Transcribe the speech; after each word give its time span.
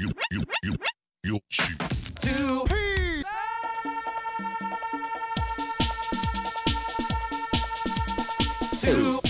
you, 0.00 0.10
you, 0.30 0.42
you, 0.62 0.74
you, 1.24 1.38
you. 1.52 1.76
Two 2.20 2.64
peas. 2.64 3.24
Two. 8.80 9.20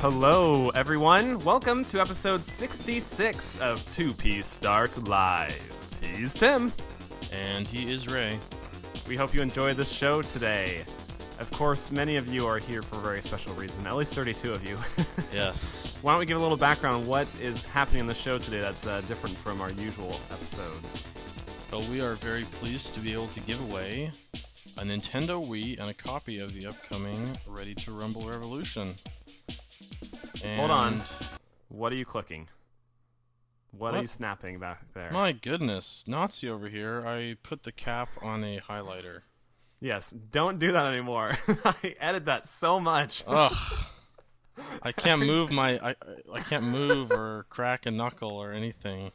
Hello, 0.00 0.68
everyone. 0.70 1.40
Welcome 1.40 1.84
to 1.86 2.00
episode 2.00 2.44
66 2.44 3.58
of 3.60 3.80
2P 3.86 4.44
Start 4.44 5.08
Live. 5.08 5.98
He's 6.00 6.34
Tim. 6.34 6.72
And 7.32 7.66
he 7.66 7.92
is 7.92 8.06
Ray. 8.06 8.38
We 9.06 9.16
hope 9.16 9.34
you 9.34 9.42
enjoyed 9.42 9.76
the 9.76 9.84
show 9.84 10.22
today. 10.22 10.82
Of 11.38 11.50
course, 11.50 11.90
many 11.92 12.16
of 12.16 12.26
you 12.32 12.46
are 12.46 12.58
here 12.58 12.80
for 12.80 12.96
a 12.96 13.00
very 13.00 13.20
special 13.20 13.52
reason, 13.54 13.86
at 13.86 13.96
least 13.96 14.14
32 14.14 14.52
of 14.52 14.66
you. 14.66 14.76
Yes. 15.34 15.98
Why 16.00 16.12
don't 16.12 16.20
we 16.20 16.26
give 16.26 16.38
a 16.38 16.40
little 16.40 16.56
background 16.56 17.02
on 17.02 17.06
what 17.08 17.26
is 17.40 17.64
happening 17.64 17.98
in 18.02 18.06
the 18.06 18.14
show 18.14 18.38
today 18.38 18.60
that's 18.60 18.86
uh, 18.86 19.00
different 19.08 19.36
from 19.36 19.60
our 19.60 19.72
usual 19.72 20.12
episodes? 20.30 21.04
Well, 21.72 21.82
we 21.90 22.00
are 22.00 22.14
very 22.14 22.44
pleased 22.44 22.94
to 22.94 23.00
be 23.00 23.12
able 23.12 23.26
to 23.28 23.40
give 23.40 23.60
away 23.68 24.12
a 24.78 24.82
Nintendo 24.82 25.44
Wii 25.44 25.80
and 25.80 25.90
a 25.90 25.94
copy 25.94 26.38
of 26.38 26.54
the 26.54 26.66
upcoming 26.68 27.36
Ready 27.48 27.74
to 27.74 27.90
Rumble 27.90 28.22
Revolution. 28.22 28.94
And 30.44 30.60
Hold 30.60 30.70
on. 30.70 31.02
What 31.68 31.92
are 31.92 31.96
you 31.96 32.04
clicking? 32.04 32.46
What, 33.78 33.94
are 33.94 34.00
you 34.00 34.06
snapping 34.06 34.58
back 34.58 34.82
there? 34.94 35.10
My 35.12 35.32
goodness, 35.32 36.04
Nazi 36.06 36.48
over 36.48 36.68
here, 36.68 37.04
I 37.06 37.36
put 37.42 37.62
the 37.64 37.72
cap 37.72 38.08
on 38.22 38.44
a 38.44 38.58
highlighter. 38.60 39.22
Yes, 39.80 40.10
don't 40.10 40.58
do 40.58 40.72
that 40.72 40.86
anymore. 40.86 41.32
I 41.64 41.94
edit 42.00 42.24
that 42.26 42.46
so 42.46 42.80
much. 42.80 43.22
Ugh. 43.26 43.52
I 44.82 44.92
can't 44.92 45.20
move 45.26 45.50
my 45.52 45.78
I 45.82 45.94
I 46.32 46.38
can't 46.40 46.64
move 46.68 47.10
or 47.10 47.44
crack 47.48 47.86
a 47.86 47.90
knuckle 47.90 48.30
or 48.30 48.52
anything. 48.52 49.10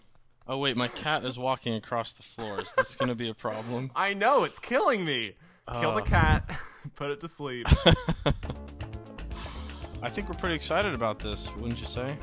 Oh 0.45 0.57
wait, 0.57 0.75
my 0.75 0.89
cat 0.89 1.23
is 1.23 1.39
walking 1.39 1.75
across 1.75 2.11
the 2.13 2.23
floor. 2.23 2.59
Is 2.59 2.73
this 2.73 2.93
gonna 2.95 3.15
be 3.15 3.29
a 3.29 3.33
problem? 3.33 3.89
I 3.95 4.13
know, 4.13 4.43
it's 4.43 4.59
killing 4.59 5.05
me. 5.05 5.35
Kill 5.79 5.93
the 5.95 6.01
Uh. 6.01 6.05
cat, 6.05 6.51
put 6.95 7.09
it 7.11 7.19
to 7.21 7.27
sleep. 7.27 7.67
I 10.01 10.09
think 10.09 10.27
we're 10.29 10.35
pretty 10.35 10.55
excited 10.55 10.93
about 10.93 11.19
this, 11.19 11.53
wouldn't 11.55 11.79
you 11.79 11.85
say? 11.87 12.17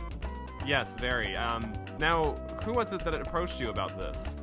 Yes, 0.67 0.95
very. 0.95 1.37
Um, 1.37 1.73
now, 1.99 2.33
who 2.65 2.73
was 2.73 2.93
it 2.93 3.05
that 3.05 3.15
approached 3.15 3.61
you 3.61 3.71
about 3.71 3.99
this? 3.99 4.37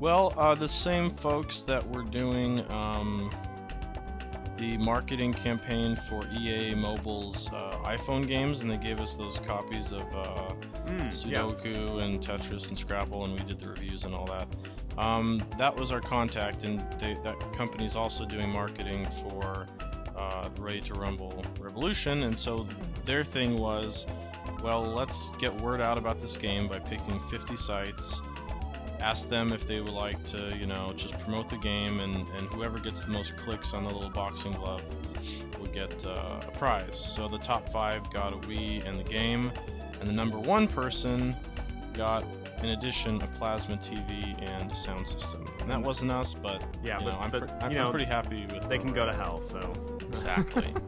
Well, 0.00 0.34
uh, 0.36 0.54
the 0.54 0.68
same 0.68 1.10
folks 1.10 1.64
that 1.64 1.86
were 1.88 2.02
doing 2.02 2.68
um, 2.70 3.32
the 4.56 4.76
marketing 4.78 5.32
campaign 5.32 5.96
for 5.96 6.24
EA 6.36 6.74
Mobile's 6.74 7.52
uh, 7.52 7.76
iPhone 7.84 8.26
games, 8.26 8.62
and 8.62 8.70
they 8.70 8.78
gave 8.78 9.00
us 9.00 9.14
those 9.14 9.38
copies 9.38 9.92
of 9.92 10.02
uh, 10.14 10.54
Mm, 10.86 11.30
yes. 11.30 11.62
Sudoku 11.64 12.02
and 12.02 12.20
Tetris 12.20 12.68
and 12.68 12.76
Scrabble, 12.76 13.24
and 13.24 13.34
we 13.34 13.44
did 13.46 13.58
the 13.58 13.68
reviews 13.68 14.04
and 14.04 14.14
all 14.14 14.26
that. 14.26 14.48
Um, 14.98 15.42
that 15.56 15.74
was 15.74 15.92
our 15.92 16.00
contact, 16.00 16.64
and 16.64 16.80
they, 16.98 17.16
that 17.22 17.36
company's 17.52 17.96
also 17.96 18.26
doing 18.26 18.48
marketing 18.50 19.06
for 19.06 19.66
uh, 20.16 20.48
Ready 20.58 20.80
to 20.82 20.94
Rumble 20.94 21.44
Revolution, 21.58 22.24
and 22.24 22.38
so 22.38 22.66
their 23.04 23.24
thing 23.24 23.58
was, 23.58 24.06
well, 24.62 24.82
let's 24.82 25.32
get 25.32 25.52
word 25.60 25.80
out 25.80 25.98
about 25.98 26.20
this 26.20 26.36
game 26.36 26.68
by 26.68 26.78
picking 26.78 27.18
50 27.18 27.56
sites 27.56 28.22
ask 29.00 29.28
them 29.28 29.52
if 29.52 29.66
they 29.66 29.80
would 29.80 29.92
like 29.92 30.22
to, 30.22 30.56
you 30.56 30.64
know, 30.64 30.92
just 30.94 31.18
promote 31.18 31.48
the 31.48 31.56
game, 31.56 31.98
and, 31.98 32.14
and 32.38 32.46
whoever 32.52 32.78
gets 32.78 33.02
the 33.02 33.10
most 33.10 33.36
clicks 33.36 33.74
on 33.74 33.82
the 33.82 33.90
little 33.90 34.08
boxing 34.08 34.52
glove 34.52 34.80
will 35.58 35.66
get 35.66 36.06
uh, 36.06 36.40
a 36.46 36.50
prize. 36.52 36.96
So 36.96 37.26
the 37.26 37.38
top 37.38 37.68
five 37.68 38.08
got 38.12 38.32
a 38.32 38.36
Wii 38.36 38.86
and 38.86 38.96
the 38.96 39.02
game, 39.02 39.50
and 39.98 40.08
the 40.08 40.12
number 40.12 40.38
one 40.38 40.68
person 40.68 41.34
got, 41.94 42.24
in 42.62 42.68
addition, 42.68 43.20
a 43.22 43.26
plasma 43.26 43.76
TV 43.76 44.40
and 44.40 44.70
a 44.70 44.74
sound 44.76 45.08
system. 45.08 45.44
And 45.60 45.68
that 45.68 45.82
wasn't 45.82 46.12
us, 46.12 46.32
but 46.34 46.62
Yeah, 46.84 47.00
you 47.00 47.06
but- 47.06 47.10
know, 47.14 47.18
I'm, 47.18 47.30
but, 47.32 47.40
pre- 47.40 47.48
you 47.48 47.54
I'm, 47.60 47.74
know, 47.74 47.84
I'm 47.86 47.90
pretty 47.90 48.06
happy 48.06 48.46
with. 48.52 48.68
They 48.68 48.78
can 48.78 48.92
go 48.92 49.04
to 49.04 49.12
hell, 49.12 49.42
so. 49.42 49.91
Exactly. 50.12 50.66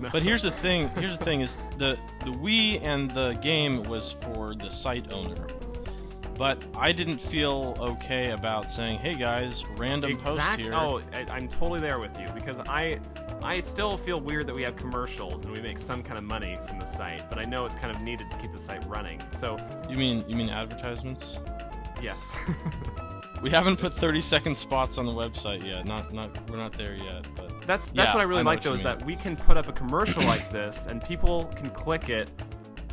No. 0.00 0.10
But 0.12 0.22
here's 0.22 0.42
the 0.42 0.50
thing. 0.50 0.88
Here's 0.90 1.16
the 1.18 1.24
thing: 1.24 1.40
is 1.40 1.56
the 1.78 1.98
the 2.24 2.30
Wii 2.30 2.80
and 2.84 3.10
the 3.12 3.32
game 3.40 3.82
was 3.88 4.12
for 4.12 4.54
the 4.54 4.68
site 4.68 5.10
owner. 5.12 5.48
But 6.36 6.62
I 6.76 6.92
didn't 6.92 7.20
feel 7.20 7.74
okay 7.80 8.30
about 8.32 8.70
saying, 8.70 8.98
"Hey 8.98 9.14
guys, 9.16 9.64
random 9.76 10.16
post 10.18 10.36
Exact- 10.36 10.60
here." 10.60 10.72
Oh, 10.74 11.00
I, 11.12 11.24
I'm 11.32 11.48
totally 11.48 11.80
there 11.80 11.98
with 11.98 12.20
you 12.20 12.28
because 12.34 12.60
I, 12.60 13.00
I 13.42 13.58
still 13.60 13.96
feel 13.96 14.20
weird 14.20 14.46
that 14.46 14.54
we 14.54 14.62
have 14.62 14.76
commercials 14.76 15.42
and 15.42 15.52
we 15.52 15.60
make 15.60 15.78
some 15.78 16.02
kind 16.02 16.18
of 16.18 16.24
money 16.24 16.58
from 16.68 16.78
the 16.78 16.86
site, 16.86 17.28
but 17.28 17.38
I 17.38 17.44
know 17.44 17.64
it's 17.66 17.76
kind 17.76 17.92
of 17.94 18.00
needed 18.02 18.30
to 18.30 18.36
keep 18.36 18.52
the 18.52 18.58
site 18.58 18.86
running. 18.86 19.20
So, 19.32 19.56
You 19.88 19.96
mean 19.96 20.22
you 20.28 20.36
mean 20.36 20.50
advertisements? 20.50 21.40
yes. 22.02 22.36
We 23.40 23.50
haven't 23.50 23.78
put 23.78 23.94
30 23.94 24.20
second 24.20 24.58
spots 24.58 24.98
on 24.98 25.06
the 25.06 25.12
website 25.12 25.64
yet. 25.64 25.86
Not 25.86 26.12
not 26.12 26.30
we're 26.50 26.56
not 26.56 26.72
there 26.72 26.96
yet. 26.96 27.24
But 27.36 27.52
That's 27.68 27.88
that's 27.90 28.08
Yeah, 28.08 28.14
what 28.14 28.20
I 28.20 28.24
really 28.24 28.40
I 28.40 28.44
like 28.44 28.62
though 28.62 28.72
is 28.72 28.82
that 28.82 29.04
we 29.04 29.14
can 29.14 29.36
put 29.36 29.58
up 29.58 29.68
a 29.68 29.72
commercial 29.72 30.22
like 30.24 30.50
this 30.50 30.86
and 30.86 31.04
people 31.04 31.44
can 31.54 31.68
click 31.68 32.08
it 32.08 32.30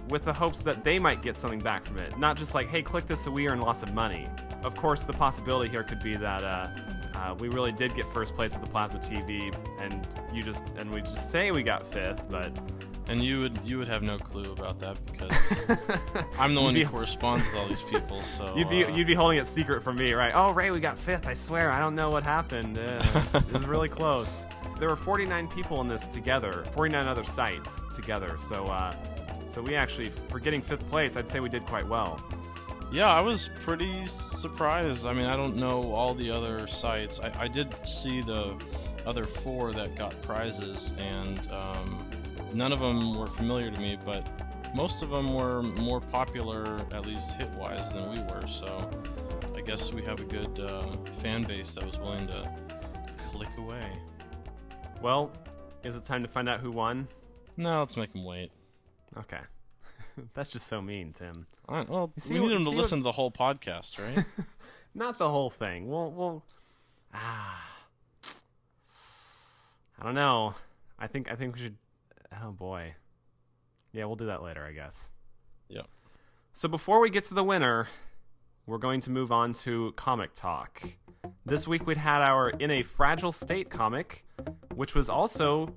with 0.10 0.26
the 0.26 0.34
hopes 0.34 0.62
that 0.64 0.84
they 0.84 1.00
might 1.00 1.22
get 1.22 1.38
something 1.38 1.60
back 1.62 1.86
from 1.86 1.98
it. 1.98 2.20
Not 2.20 2.36
just 2.36 2.54
like, 2.54 2.68
hey, 2.68 2.82
click 2.84 3.08
this 3.08 3.22
so 3.22 3.32
we 3.32 3.48
earn 3.48 3.60
lots 3.60 3.84
of 3.84 3.94
money. 3.94 4.28
Of 4.66 4.76
course, 4.76 5.04
the 5.04 5.14
possibility 5.14 5.70
here 5.70 5.82
could 5.84 6.04
be 6.04 6.16
that 6.18 6.44
uh, 6.44 6.68
uh, 7.16 7.36
we 7.40 7.48
really 7.48 7.72
did 7.72 7.96
get 7.96 8.06
first 8.08 8.36
place 8.36 8.54
at 8.54 8.62
the 8.62 8.68
plasma 8.68 9.00
TV, 9.00 9.56
and 9.80 10.06
you 10.34 10.44
just 10.44 10.68
and 10.78 10.92
we 10.92 11.00
just 11.00 11.32
say 11.32 11.52
we 11.52 11.64
got 11.64 11.88
fifth, 11.88 12.30
but 12.30 12.52
and 13.08 13.24
you 13.24 13.40
would 13.40 13.58
you 13.64 13.78
would 13.78 13.88
have 13.88 14.04
no 14.04 14.18
clue 14.18 14.52
about 14.52 14.78
that 14.80 14.98
because 15.06 15.70
I'm 16.40 16.54
the 16.54 16.62
one 16.62 16.74
be- 16.74 16.84
who 16.84 16.90
corresponds 16.90 17.46
with 17.46 17.62
all 17.62 17.68
these 17.68 17.84
people. 17.84 18.18
So 18.24 18.54
You'd 18.58 18.70
be 18.70 18.84
uh, 18.84 18.94
you'd 18.94 19.08
be 19.08 19.14
holding 19.14 19.38
it 19.38 19.48
secret 19.48 19.82
from 19.84 19.96
me, 19.96 20.12
right? 20.14 20.34
Oh, 20.36 20.52
Ray, 20.52 20.70
we 20.72 20.82
got 20.82 20.98
fifth. 21.00 21.26
I 21.28 21.34
swear, 21.36 21.72
I 21.72 21.80
don't 21.80 21.96
know 21.96 22.10
what 22.10 22.24
happened. 22.24 22.78
Uh, 22.78 22.82
it, 22.82 23.14
was, 23.14 23.36
it 23.36 23.54
was 23.54 23.66
really 23.66 23.88
close. 23.90 24.46
There 24.80 24.90
were 24.90 24.96
49 24.96 25.48
people 25.48 25.82
in 25.82 25.88
this 25.88 26.08
together, 26.08 26.66
49 26.72 27.08
other 27.08 27.24
sites 27.24 27.82
together. 27.94 28.38
So, 28.38 28.66
uh, 28.66 28.96
so 29.46 29.62
we 29.62 29.76
actually, 29.76 30.10
for 30.10 30.40
getting 30.40 30.62
fifth 30.62 30.88
place, 30.90 31.16
I'd 31.16 31.30
say 31.30 31.40
we 31.40 31.50
did 31.50 31.66
quite 31.66 31.88
well. 31.88 32.22
Yeah, 32.92 33.12
I 33.12 33.22
was 33.22 33.50
pretty 33.60 34.06
surprised. 34.06 35.06
I 35.06 35.14
mean, 35.14 35.26
I 35.26 35.36
don't 35.36 35.56
know 35.56 35.92
all 35.94 36.14
the 36.14 36.30
other 36.30 36.68
sites. 36.68 37.20
I, 37.20 37.44
I 37.44 37.48
did 37.48 37.74
see 37.88 38.22
the 38.22 38.56
other 39.06 39.26
four 39.26 39.72
that 39.72 39.96
got 39.96 40.20
prizes, 40.22 40.94
and 40.98 41.52
um, 41.52 42.06
none 42.54 42.72
of 42.72 42.80
them 42.80 43.18
were 43.18 43.28
familiar 43.28 43.72
to 43.72 43.80
me, 43.80 43.98
but 44.04 44.28
most 44.76 45.04
of 45.04 45.10
them 45.10 45.34
were 45.34 45.64
more 45.64 46.02
popular, 46.02 46.80
at 46.92 47.06
least 47.06 47.36
hit 47.36 47.50
wise, 47.52 47.92
than 47.92 48.10
we 48.12 48.20
were. 48.34 48.46
So 48.46 48.90
I 49.56 49.62
guess 49.62 49.94
we 49.94 50.04
have 50.04 50.20
a 50.20 50.26
good 50.26 50.60
uh, 50.60 50.88
fan 51.12 51.44
base 51.44 51.74
that 51.76 51.86
was 51.86 52.00
willing 52.00 52.28
to 52.28 52.52
click 53.32 53.58
away. 53.58 53.90
Well, 55.06 55.32
is 55.84 55.96
it 55.96 56.04
time 56.04 56.24
to 56.24 56.28
find 56.28 56.50
out 56.50 56.62
who 56.62 56.72
won? 56.72 57.08
No, 57.58 57.82
let's 57.82 57.96
make 57.96 58.16
him 58.16 58.26
wait. 58.26 58.52
Okay, 59.16 59.38
that's 60.34 60.52
just 60.52 60.66
so 60.66 60.82
mean, 60.82 61.14
Tim. 61.14 61.46
Well, 61.70 62.12
see 62.18 62.40
we 62.40 62.48
need 62.48 62.58
see 62.58 62.64
to 62.64 62.70
what- 62.72 62.76
listen 62.76 62.98
to 63.02 63.04
the 63.04 63.12
whole 63.12 63.30
podcast, 63.30 64.00
right? 64.04 64.26
Not 64.96 65.20
the 65.20 65.30
whole 65.30 65.52
thing. 65.52 65.88
Well, 65.88 66.12
well, 66.12 66.44
ah, 67.14 67.86
I 70.00 70.04
don't 70.04 70.16
know. 70.16 70.56
I 70.98 71.06
think 71.06 71.32
I 71.32 71.36
think 71.36 71.54
we 71.54 71.62
should. 71.62 71.78
Oh 72.44 72.50
boy, 72.50 72.96
yeah, 73.94 74.06
we'll 74.06 74.16
do 74.16 74.26
that 74.26 74.42
later, 74.42 74.66
I 74.66 74.72
guess. 74.72 75.12
Yep. 75.70 75.88
So 76.52 76.68
before 76.68 77.00
we 77.00 77.12
get 77.12 77.26
to 77.26 77.36
the 77.36 77.44
winner, 77.44 77.90
we're 78.66 78.80
going 78.80 79.02
to 79.02 79.12
move 79.12 79.32
on 79.32 79.54
to 79.54 79.94
comic 79.96 80.34
talk. 80.34 80.82
This 81.46 81.68
week 81.68 81.86
we'd 81.86 81.98
had 81.98 82.22
our 82.22 82.50
In 82.50 82.72
a 82.72 82.84
Fragile 82.84 83.32
State 83.32 83.70
comic, 83.70 84.26
which 84.74 84.96
was 84.96 85.10
also 85.10 85.76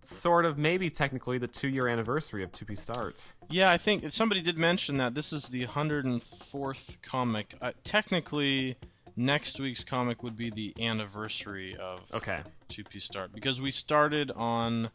sort 0.00 0.44
of 0.44 0.58
maybe 0.58 0.90
technically 0.90 1.38
the 1.38 1.48
two 1.48 1.68
year 1.68 1.88
anniversary 1.88 2.42
of 2.44 2.52
2P 2.52 2.76
Starts. 2.78 3.34
Yeah, 3.50 3.70
I 3.70 3.78
think 3.78 4.10
somebody 4.12 4.40
did 4.40 4.58
mention 4.58 4.96
that 4.98 5.14
this 5.14 5.32
is 5.32 5.48
the 5.48 5.66
104th 5.66 7.02
comic. 7.02 7.54
Uh, 7.60 7.72
technically, 7.82 8.76
next 9.16 9.58
week's 9.60 9.82
comic 9.82 10.22
would 10.22 10.36
be 10.36 10.50
the 10.50 10.74
anniversary 10.80 11.74
of 11.76 12.12
Okay. 12.14 12.40
2P 12.68 13.00
Start 13.00 13.32
because 13.34 13.60
we 13.60 13.70
started 13.70 14.30
on 14.32 14.90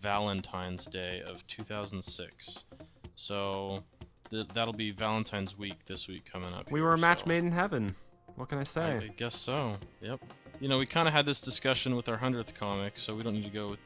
Valentine's 0.00 0.84
Day 0.86 1.22
of 1.26 1.46
2006. 1.46 2.64
So 3.14 3.84
th- 4.30 4.48
that'll 4.48 4.74
be 4.74 4.90
Valentine's 4.90 5.56
week 5.56 5.84
this 5.86 6.08
week 6.08 6.30
coming 6.30 6.52
up. 6.52 6.70
We 6.70 6.80
here, 6.80 6.88
were 6.88 6.94
a 6.94 6.98
match 6.98 7.20
so- 7.22 7.28
made 7.28 7.42
in 7.44 7.52
heaven. 7.52 7.94
What 8.36 8.48
can 8.48 8.58
I 8.58 8.62
I, 8.62 8.64
say? 8.64 8.96
I 8.96 9.08
guess 9.16 9.34
so. 9.34 9.74
Yep. 10.00 10.20
You 10.60 10.68
know, 10.68 10.78
we 10.78 10.86
kind 10.86 11.06
of 11.08 11.14
had 11.14 11.26
this 11.26 11.40
discussion 11.40 11.96
with 11.96 12.08
our 12.08 12.16
100th 12.16 12.54
comic, 12.54 12.98
so 12.98 13.14
we 13.14 13.22
don't 13.22 13.34
need 13.34 13.44
to 13.44 13.50
go 13.50 13.76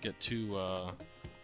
get 0.00 0.18
too 0.20 0.56
uh, 0.56 0.90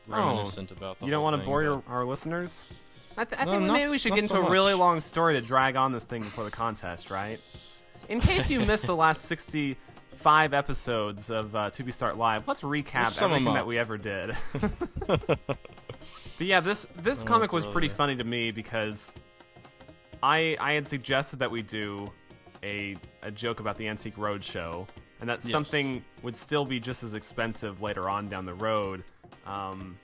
reminiscent 0.08 0.72
about 0.72 0.98
the 0.98 1.04
Oh, 1.04 1.06
You 1.06 1.10
don't 1.12 1.22
want 1.22 1.38
to 1.40 1.44
bore 1.44 1.60
but- 1.60 1.64
your, 1.64 1.82
our 1.88 2.04
listeners? 2.04 2.72
I, 3.16 3.24
th- 3.24 3.40
I 3.40 3.44
No, 3.44 3.52
think 3.52 3.66
not 3.66 3.72
maybe 3.74 3.90
we 3.92 3.98
should 3.98 4.10
get 4.10 4.24
into 4.24 4.34
so 4.34 4.46
a 4.46 4.50
really 4.50 4.74
long 4.74 5.00
story 5.00 5.34
to 5.34 5.40
drag 5.40 5.76
on 5.76 5.92
this 5.92 6.04
thing 6.04 6.22
before 6.22 6.42
the 6.42 6.50
contest, 6.50 7.10
right? 7.12 7.38
In 8.08 8.20
case 8.20 8.50
you 8.50 8.58
missed 8.60 8.86
the 8.86 8.96
last 8.96 9.22
60 9.26 9.76
five 10.14 10.54
episodes 10.54 11.30
of 11.30 11.54
uh, 11.54 11.70
2P 11.70 11.92
Start 11.92 12.16
Live. 12.16 12.46
Let's 12.48 12.62
recap 12.62 12.94
Let's 13.04 13.20
everything 13.20 13.52
that 13.54 13.66
we 13.66 13.78
ever 13.78 13.98
did. 13.98 14.34
but 15.06 15.38
yeah, 16.40 16.60
this 16.60 16.86
this 16.96 17.24
comic 17.24 17.52
was 17.52 17.66
pretty 17.66 17.88
funny 17.88 18.16
to 18.16 18.24
me 18.24 18.50
because 18.50 19.12
I 20.22 20.56
I 20.60 20.72
had 20.72 20.86
suggested 20.86 21.40
that 21.40 21.50
we 21.50 21.62
do 21.62 22.10
a 22.64 22.96
a 23.22 23.30
joke 23.30 23.60
about 23.60 23.76
the 23.76 23.86
Antique 23.88 24.16
Roadshow, 24.16 24.88
and 25.20 25.28
that 25.28 25.44
Yes. 25.44 25.50
something 25.50 26.04
would 26.22 26.34
still 26.36 26.64
be 26.64 26.80
just 26.80 27.02
as 27.04 27.14
expensive 27.14 27.82
later 27.82 28.08
on 28.08 28.28
down 28.28 28.46
the 28.46 28.54
road. 28.54 29.04
Um, 29.46 29.98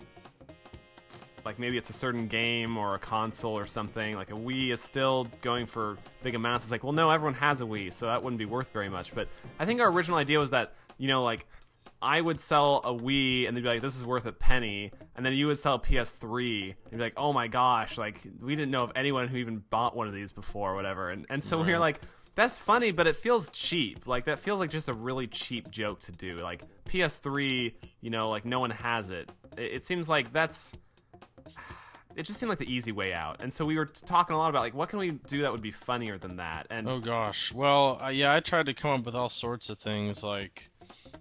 like 1.45 1.59
maybe 1.59 1.79
it's 1.79 1.89
a 1.89 1.95
certain 1.95 2.27
game 2.27 2.77
or 2.77 2.95
a 2.95 2.99
console 2.99 3.57
or 3.59 3.67
something. 3.67 4.15
Like 4.15 4.31
a 4.31 4.35
Wii 4.35 4.73
is 4.73 4.81
still 4.81 5.27
going 5.41 5.65
for 5.67 5.97
big 6.23 6.35
amounts. 6.35 6.67
It's 6.67 6.71
like, 6.73 6.85
well, 6.85 6.93
no, 6.93 7.11
everyone 7.11 7.35
has 7.35 7.62
a 7.62 7.65
Wii, 7.65 7.93
so 7.93 8.07
that 8.07 8.23
wouldn't 8.23 8.39
be 8.39 8.45
worth 8.45 8.73
very 8.73 8.91
much. 8.91 9.15
But 9.15 9.29
I 9.59 9.65
think 9.65 9.81
our 9.81 9.91
original 9.91 10.19
idea 10.19 10.39
was 10.39 10.51
that 10.51 10.75
you 10.99 11.09
know, 11.09 11.23
like 11.25 11.47
I 12.03 12.21
would 12.21 12.41
sell 12.41 12.83
a 12.85 12.93
Wii 12.93 13.49
and 13.49 13.57
they'd 13.57 13.62
be 13.62 13.69
like, 13.69 13.81
this 13.81 13.97
is 13.97 14.05
worth 14.05 14.27
a 14.27 14.33
penny, 14.33 14.91
and 15.17 15.25
then 15.25 15.33
you 15.33 15.47
would 15.47 15.59
sell 15.59 15.75
a 15.77 15.79
PS3 15.79 16.75
and 16.91 16.99
be 16.99 16.99
like, 16.99 17.15
oh 17.17 17.33
my 17.33 17.49
gosh, 17.49 17.97
like 17.97 18.21
we 18.41 18.55
didn't 18.55 18.71
know 18.71 18.83
of 18.83 18.93
anyone 18.95 19.29
who 19.29 19.39
even 19.39 19.62
bought 19.71 19.97
one 19.97 20.09
of 20.09 20.12
these 20.15 20.33
before 20.33 20.73
or 20.73 20.75
whatever. 20.75 21.09
And 21.11 21.25
and 21.31 21.43
so 21.43 21.62
we 21.62 21.73
were 21.73 21.79
like. 21.79 22.01
That's 22.41 22.59
funny, 22.59 22.91
but 22.91 23.07
it 23.07 23.17
feels 23.17 23.51
cheap. 23.51 24.07
Like 24.07 24.25
that 24.25 24.39
feels 24.39 24.61
like 24.61 24.71
just 24.71 24.89
a 24.89 24.95
really 24.95 25.27
cheap 25.27 25.71
joke 25.71 26.01
to 26.01 26.13
do. 26.13 26.37
Like 26.37 26.63
PS3, 26.89 27.75
you 28.01 28.09
know, 28.09 28.31
like 28.31 28.47
no 28.47 28.61
one 28.61 28.71
has 28.71 29.11
it. 29.11 29.31
It, 29.59 29.73
it 29.73 29.85
seems 29.85 30.09
like 30.09 30.33
that's 30.33 30.73
it 32.17 32.23
just 32.23 32.41
seemed 32.41 32.49
like 32.49 32.59
the 32.59 32.73
easy 32.73 32.93
way 32.93 33.13
out. 33.13 33.43
And 33.43 33.53
so 33.53 33.67
we 33.67 33.77
were 33.77 33.85
talking 33.85 34.35
a 34.35 34.39
lot 34.39 34.49
about 34.49 34.63
like 34.63 34.73
what 34.73 34.89
can 34.89 34.99
we 34.99 35.11
do 35.11 35.43
that 35.43 35.53
would 35.53 35.61
be 35.61 35.71
funnier 35.71 36.17
than 36.17 36.37
that. 36.37 36.67
And 36.71 36.89
Oh 36.89 36.99
gosh. 36.99 37.53
Well, 37.53 38.01
uh, 38.03 38.09
yeah, 38.09 38.35
I 38.35 38.41
tried 38.41 38.65
to 38.65 38.73
come 38.73 38.93
up 38.93 39.05
with 39.05 39.15
all 39.15 39.29
sorts 39.29 39.69
of 39.69 39.77
things. 39.77 40.25
Like, 40.25 40.71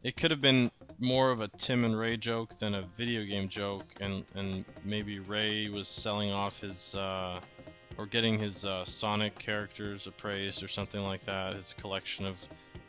it 0.01 0.15
could 0.15 0.31
have 0.31 0.39
been 0.39 0.71
more 1.01 1.31
of 1.31 1.41
a 1.41 1.49
Tim 1.49 1.83
and 1.83 1.99
Ray 1.99 2.15
joke 2.15 2.59
than 2.59 2.73
a 2.73 2.83
video 2.83 3.25
game 3.25 3.49
joke, 3.49 3.93
and 3.99 4.23
and 4.35 4.63
maybe 4.85 5.19
Ray 5.19 5.67
was 5.67 5.89
selling 5.89 6.31
off 6.31 6.61
his 6.61 6.95
uh, 6.95 7.41
or 7.99 8.05
getting 8.05 8.39
his 8.39 8.65
uh, 8.65 8.85
Sonic 8.85 9.37
characters 9.37 10.07
appraised 10.07 10.63
or 10.63 10.69
something 10.69 11.03
like 11.03 11.21
that. 11.25 11.53
His 11.53 11.73
collection 11.73 12.25
of 12.25 12.41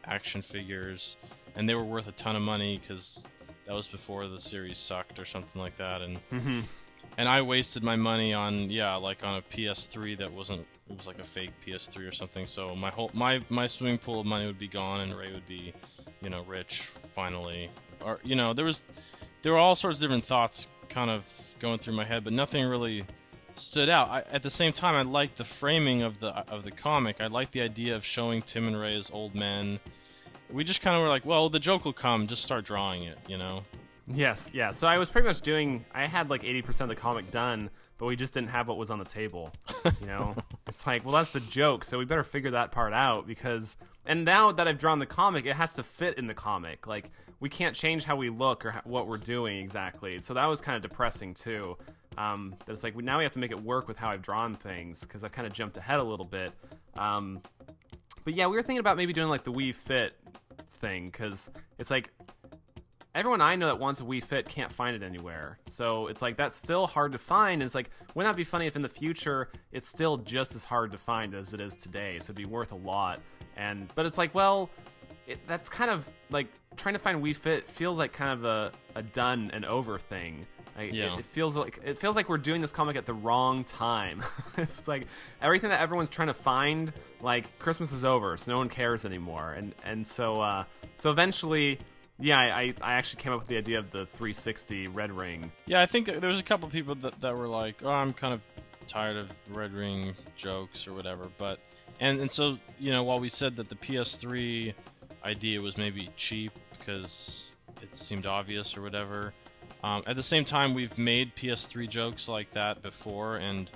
action 0.05 0.41
figures, 0.41 1.17
and 1.57 1.69
they 1.69 1.75
were 1.75 1.85
worth 1.85 2.07
a 2.07 2.12
ton 2.12 2.37
of 2.37 2.43
money 2.43 2.79
because 2.79 3.33
that 3.65 3.75
was 3.75 3.89
before 3.89 4.29
the 4.29 4.39
series 4.39 4.79
sucked 4.79 5.19
or 5.19 5.25
something 5.25 5.61
like 5.61 5.75
that. 5.77 6.01
And 6.01 6.21
and 7.19 7.29
I 7.29 7.43
wasted 7.43 7.83
my 7.83 7.97
money 7.97 8.33
on 8.33 8.71
yeah, 8.71 8.95
like 8.95 9.25
on 9.25 9.35
a 9.39 9.43
PS3 9.43 10.17
that 10.19 10.33
wasn't 10.33 10.65
it 10.89 10.97
was 10.97 11.09
like 11.09 11.19
a 11.19 11.25
fake 11.25 11.51
PS3 11.67 12.09
or 12.09 12.12
something. 12.12 12.47
So 12.47 12.77
my 12.77 12.91
whole 12.91 13.11
my 13.12 13.41
my 13.49 13.67
swimming 13.67 13.99
pool 13.99 14.21
of 14.21 14.27
money 14.27 14.47
would 14.47 14.61
be 14.61 14.69
gone, 14.69 15.01
and 15.01 15.12
Ray 15.12 15.33
would 15.33 15.47
be, 15.47 15.73
you 16.23 16.31
know, 16.31 16.45
rich 16.45 16.83
finally. 16.83 17.69
Or 18.05 18.21
you 18.23 18.37
know, 18.37 18.53
there 18.53 18.65
was 18.65 18.85
there 19.43 19.51
were 19.51 19.59
all 19.59 19.75
sorts 19.75 19.99
of 19.99 20.03
different 20.03 20.25
thoughts 20.25 20.69
kind 20.89 21.11
of 21.11 21.27
going 21.59 21.79
through 21.81 21.95
my 21.95 22.05
head, 22.05 22.23
but 22.23 22.33
nothing 22.33 22.65
really 22.65 23.05
stood 23.61 23.89
out. 23.89 24.09
I, 24.09 24.21
at 24.33 24.43
the 24.43 24.51
same 24.51 24.73
time, 24.73 24.95
I 24.95 25.03
liked 25.03 25.37
the 25.37 25.45
framing 25.45 26.03
of 26.03 26.21
the 26.21 26.29
of 26.51 26.65
the 26.65 26.71
comic. 26.71 27.21
I 27.21 27.27
liked 27.27 27.53
the 27.53 27.62
idea 27.62 27.95
of 27.95 28.05
showing 28.05 28.43
Tim 28.43 28.67
and 28.67 28.79
Ray 28.79 28.97
as 28.97 29.11
old 29.11 29.35
men. 29.35 29.81
We 30.51 30.65
just 30.65 30.83
kind 30.83 30.97
of 30.97 31.03
were 31.03 31.09
like, 31.09 31.25
well, 31.25 31.49
the 31.49 31.61
joke 31.61 31.85
will 31.85 31.93
come. 31.93 32.27
Just 32.27 32.45
start 32.45 32.65
drawing 32.65 33.05
it, 33.05 33.19
you 33.29 33.39
know. 33.39 33.62
yes, 34.07 34.51
yeah. 34.53 34.73
So 34.73 34.89
I 34.89 34.99
was 34.99 35.11
pretty 35.11 35.29
much 35.29 35.41
doing. 35.43 35.85
I 35.95 36.07
had 36.07 36.31
like 36.31 36.45
eighty 36.45 36.62
percent 36.62 36.91
of 36.91 36.97
the 36.97 37.01
comic 37.01 37.31
done, 37.31 37.71
but 37.99 38.07
we 38.07 38.17
just 38.17 38.35
didn't 38.35 38.51
have 38.51 38.67
what 38.69 38.77
was 38.77 38.91
on 38.91 38.99
the 38.99 39.05
table. 39.05 39.53
You 40.01 40.07
know, 40.07 40.35
it's 40.67 40.87
like, 40.87 41.05
well, 41.05 41.15
that's 41.15 41.33
the 41.33 41.41
joke. 41.41 41.85
So 41.85 41.99
we 41.99 42.05
better 42.05 42.25
figure 42.25 42.51
that 42.53 42.73
part 42.73 42.93
out 42.93 43.27
because. 43.27 43.77
And 44.07 44.25
now 44.25 44.51
that 44.51 44.67
I've 44.67 44.79
drawn 44.79 44.99
the 44.99 45.07
comic, 45.07 45.45
it 45.45 45.55
has 45.55 45.75
to 45.75 45.83
fit 45.83 46.19
in 46.19 46.27
the 46.27 46.35
comic. 46.35 46.87
Like 46.87 47.11
we 47.39 47.49
can't 47.49 47.77
change 47.77 48.05
how 48.05 48.17
we 48.17 48.31
look 48.31 48.65
or 48.65 48.81
what 48.85 49.07
we're 49.07 49.19
doing 49.19 49.59
exactly. 49.59 50.21
So 50.23 50.35
that 50.35 50.47
was 50.47 50.61
kind 50.61 50.75
of 50.75 50.83
depressing 50.83 51.35
too. 51.35 51.77
Um, 52.20 52.55
that 52.67 52.72
it's 52.72 52.84
like 52.84 52.96
now 52.96 53.19
we 53.19 53.25
have 53.25 53.32
to 53.32 53.38
make 53.38 53.50
it 53.50 53.62
work 53.62 53.88
with 53.88 53.96
how 53.96 54.11
I've 54.11 54.20
drawn 54.20 54.55
things 54.55 55.00
because 55.00 55.25
I've 55.25 55.32
kind 55.32 55.46
of 55.46 55.55
jumped 55.55 55.78
ahead 55.78 56.00
a 56.00 56.02
little 56.02 56.26
bit. 56.26 56.52
Um, 56.99 57.40
but 58.25 58.34
yeah, 58.34 58.46
we 58.46 58.56
were 58.56 58.62
thinking 58.62 58.81
about 58.81 58.99
maybe 58.99 59.12
doing 59.12 59.28
like 59.28 59.44
the 59.44 59.52
Wii 59.52 59.75
Fit 59.75 60.14
thing 60.70 61.06
because 61.06 61.50
it's 61.78 61.90
like 61.90 62.12
everyone 63.14 63.40
I 63.40 63.56
know 63.56 63.67
that 63.67 63.78
wants 63.78 64.02
a 64.02 64.05
Wii 64.05 64.22
Fit 64.22 64.46
can't 64.49 64.70
find 64.70 64.94
it 64.94 65.02
anywhere. 65.02 65.58
So 65.67 66.08
it's 66.08 66.20
like 66.20 66.37
that's 66.37 66.56
still 66.56 66.87
hard 66.87 67.12
to 67.12 67.19
find. 67.19 67.62
And 67.62 67.67
it's 67.67 67.75
like, 67.75 67.90
wouldn't 68.14 68.31
that 68.31 68.37
be 68.37 68.44
funny 68.44 68.66
if 68.66 68.76
in 68.76 68.82
the 68.82 68.88
future 68.88 69.49
it's 69.73 69.88
still 69.88 70.19
just 70.19 70.55
as 70.55 70.64
hard 70.64 70.93
to 70.93 70.99
find 70.99 71.34
as 71.34 71.55
it 71.55 71.61
is 71.61 71.75
today? 71.75 72.19
So 72.20 72.32
it'd 72.32 72.37
be 72.37 72.44
worth 72.44 72.73
a 72.73 72.76
lot. 72.76 73.20
And 73.56 73.90
but 73.94 74.05
it's 74.05 74.19
like, 74.19 74.34
well, 74.34 74.69
it, 75.26 75.38
that's 75.46 75.70
kind 75.70 75.90
of 75.90 76.06
like 76.28 76.49
trying 76.76 76.94
to 76.94 76.99
find 76.99 77.23
Wii 77.23 77.34
Fit 77.34 77.69
feels 77.69 77.96
like 77.96 78.12
kind 78.12 78.32
of 78.32 78.44
a, 78.44 78.73
a 78.94 79.02
done 79.02 79.50
and 79.55 79.64
over 79.64 79.99
thing. 79.99 80.46
Like, 80.87 80.93
Yeah. 80.94 81.15
it, 81.15 81.21
it 81.21 81.25
feels 81.27 81.56
like 81.56 81.79
it 81.85 81.99
feels 81.99 82.17
like 82.17 82.29
we're 82.29 82.38
doing 82.38 82.61
this 82.61 82.73
comic 82.73 82.97
at 82.97 83.06
the 83.06 83.15
wrong 83.15 83.65
time. 83.65 84.23
it's 84.56 84.87
like 84.88 85.06
everything 85.43 85.71
that 85.71 85.81
everyone's 85.81 86.09
trying 86.09 86.29
to 86.29 86.35
find, 86.35 86.93
like 87.21 87.59
Christmas 87.59 87.93
is 87.93 88.05
over, 88.05 88.37
so 88.37 88.53
no 88.53 88.59
one 88.59 88.69
cares 88.69 89.05
anymore. 89.05 89.53
And 89.53 89.75
and 89.85 90.06
so 90.06 90.41
uh, 90.41 90.65
so 90.99 91.11
eventually, 91.11 91.79
yeah, 92.19 92.38
I, 92.38 92.75
I 92.82 92.93
actually 92.94 93.23
came 93.23 93.32
up 93.32 93.38
with 93.41 93.49
the 93.49 93.56
idea 93.56 93.79
of 93.79 93.91
the 93.91 94.06
360 94.06 94.88
red 94.88 95.12
ring. 95.12 95.53
Yeah, 95.67 95.81
I 95.82 95.87
think 95.87 96.06
there 96.06 96.29
was 96.29 96.41
a 96.41 96.43
couple 96.43 96.69
people 96.69 96.94
that, 96.97 97.21
that 97.21 97.37
were 97.37 97.49
like, 97.49 97.83
"Oh, 97.85 97.91
I'm 97.91 98.12
kind 98.12 98.35
of 98.35 98.41
tired 98.87 99.17
of 99.17 99.31
Red 99.50 99.73
Ring 99.73 100.15
jokes 100.37 100.87
or 100.88 100.93
whatever." 100.94 101.29
But 101.38 101.59
and 102.00 102.21
and 102.21 102.31
so 102.31 102.59
you 102.79 102.93
know, 102.93 103.03
while 103.03 103.19
we 103.21 103.29
said 103.29 103.56
that 103.56 103.69
the 103.69 103.76
PS3 103.76 104.75
idea 105.25 105.61
was 105.61 105.76
maybe 105.76 106.09
cheap 106.17 106.53
because 106.79 107.53
it 107.83 107.94
seemed 107.94 108.26
obvious 108.26 108.76
or 108.76 108.83
whatever, 108.83 109.33
um, 109.82 110.03
at 110.06 110.17
the 110.17 110.23
same 110.23 110.44
time, 110.44 110.75
we've 110.75 110.97
made 110.99 111.35
PS3 111.37 111.88
jokes 111.88 112.29
like 112.29 112.50
that 112.50 112.82
before, 112.82 113.37
and 113.37 113.71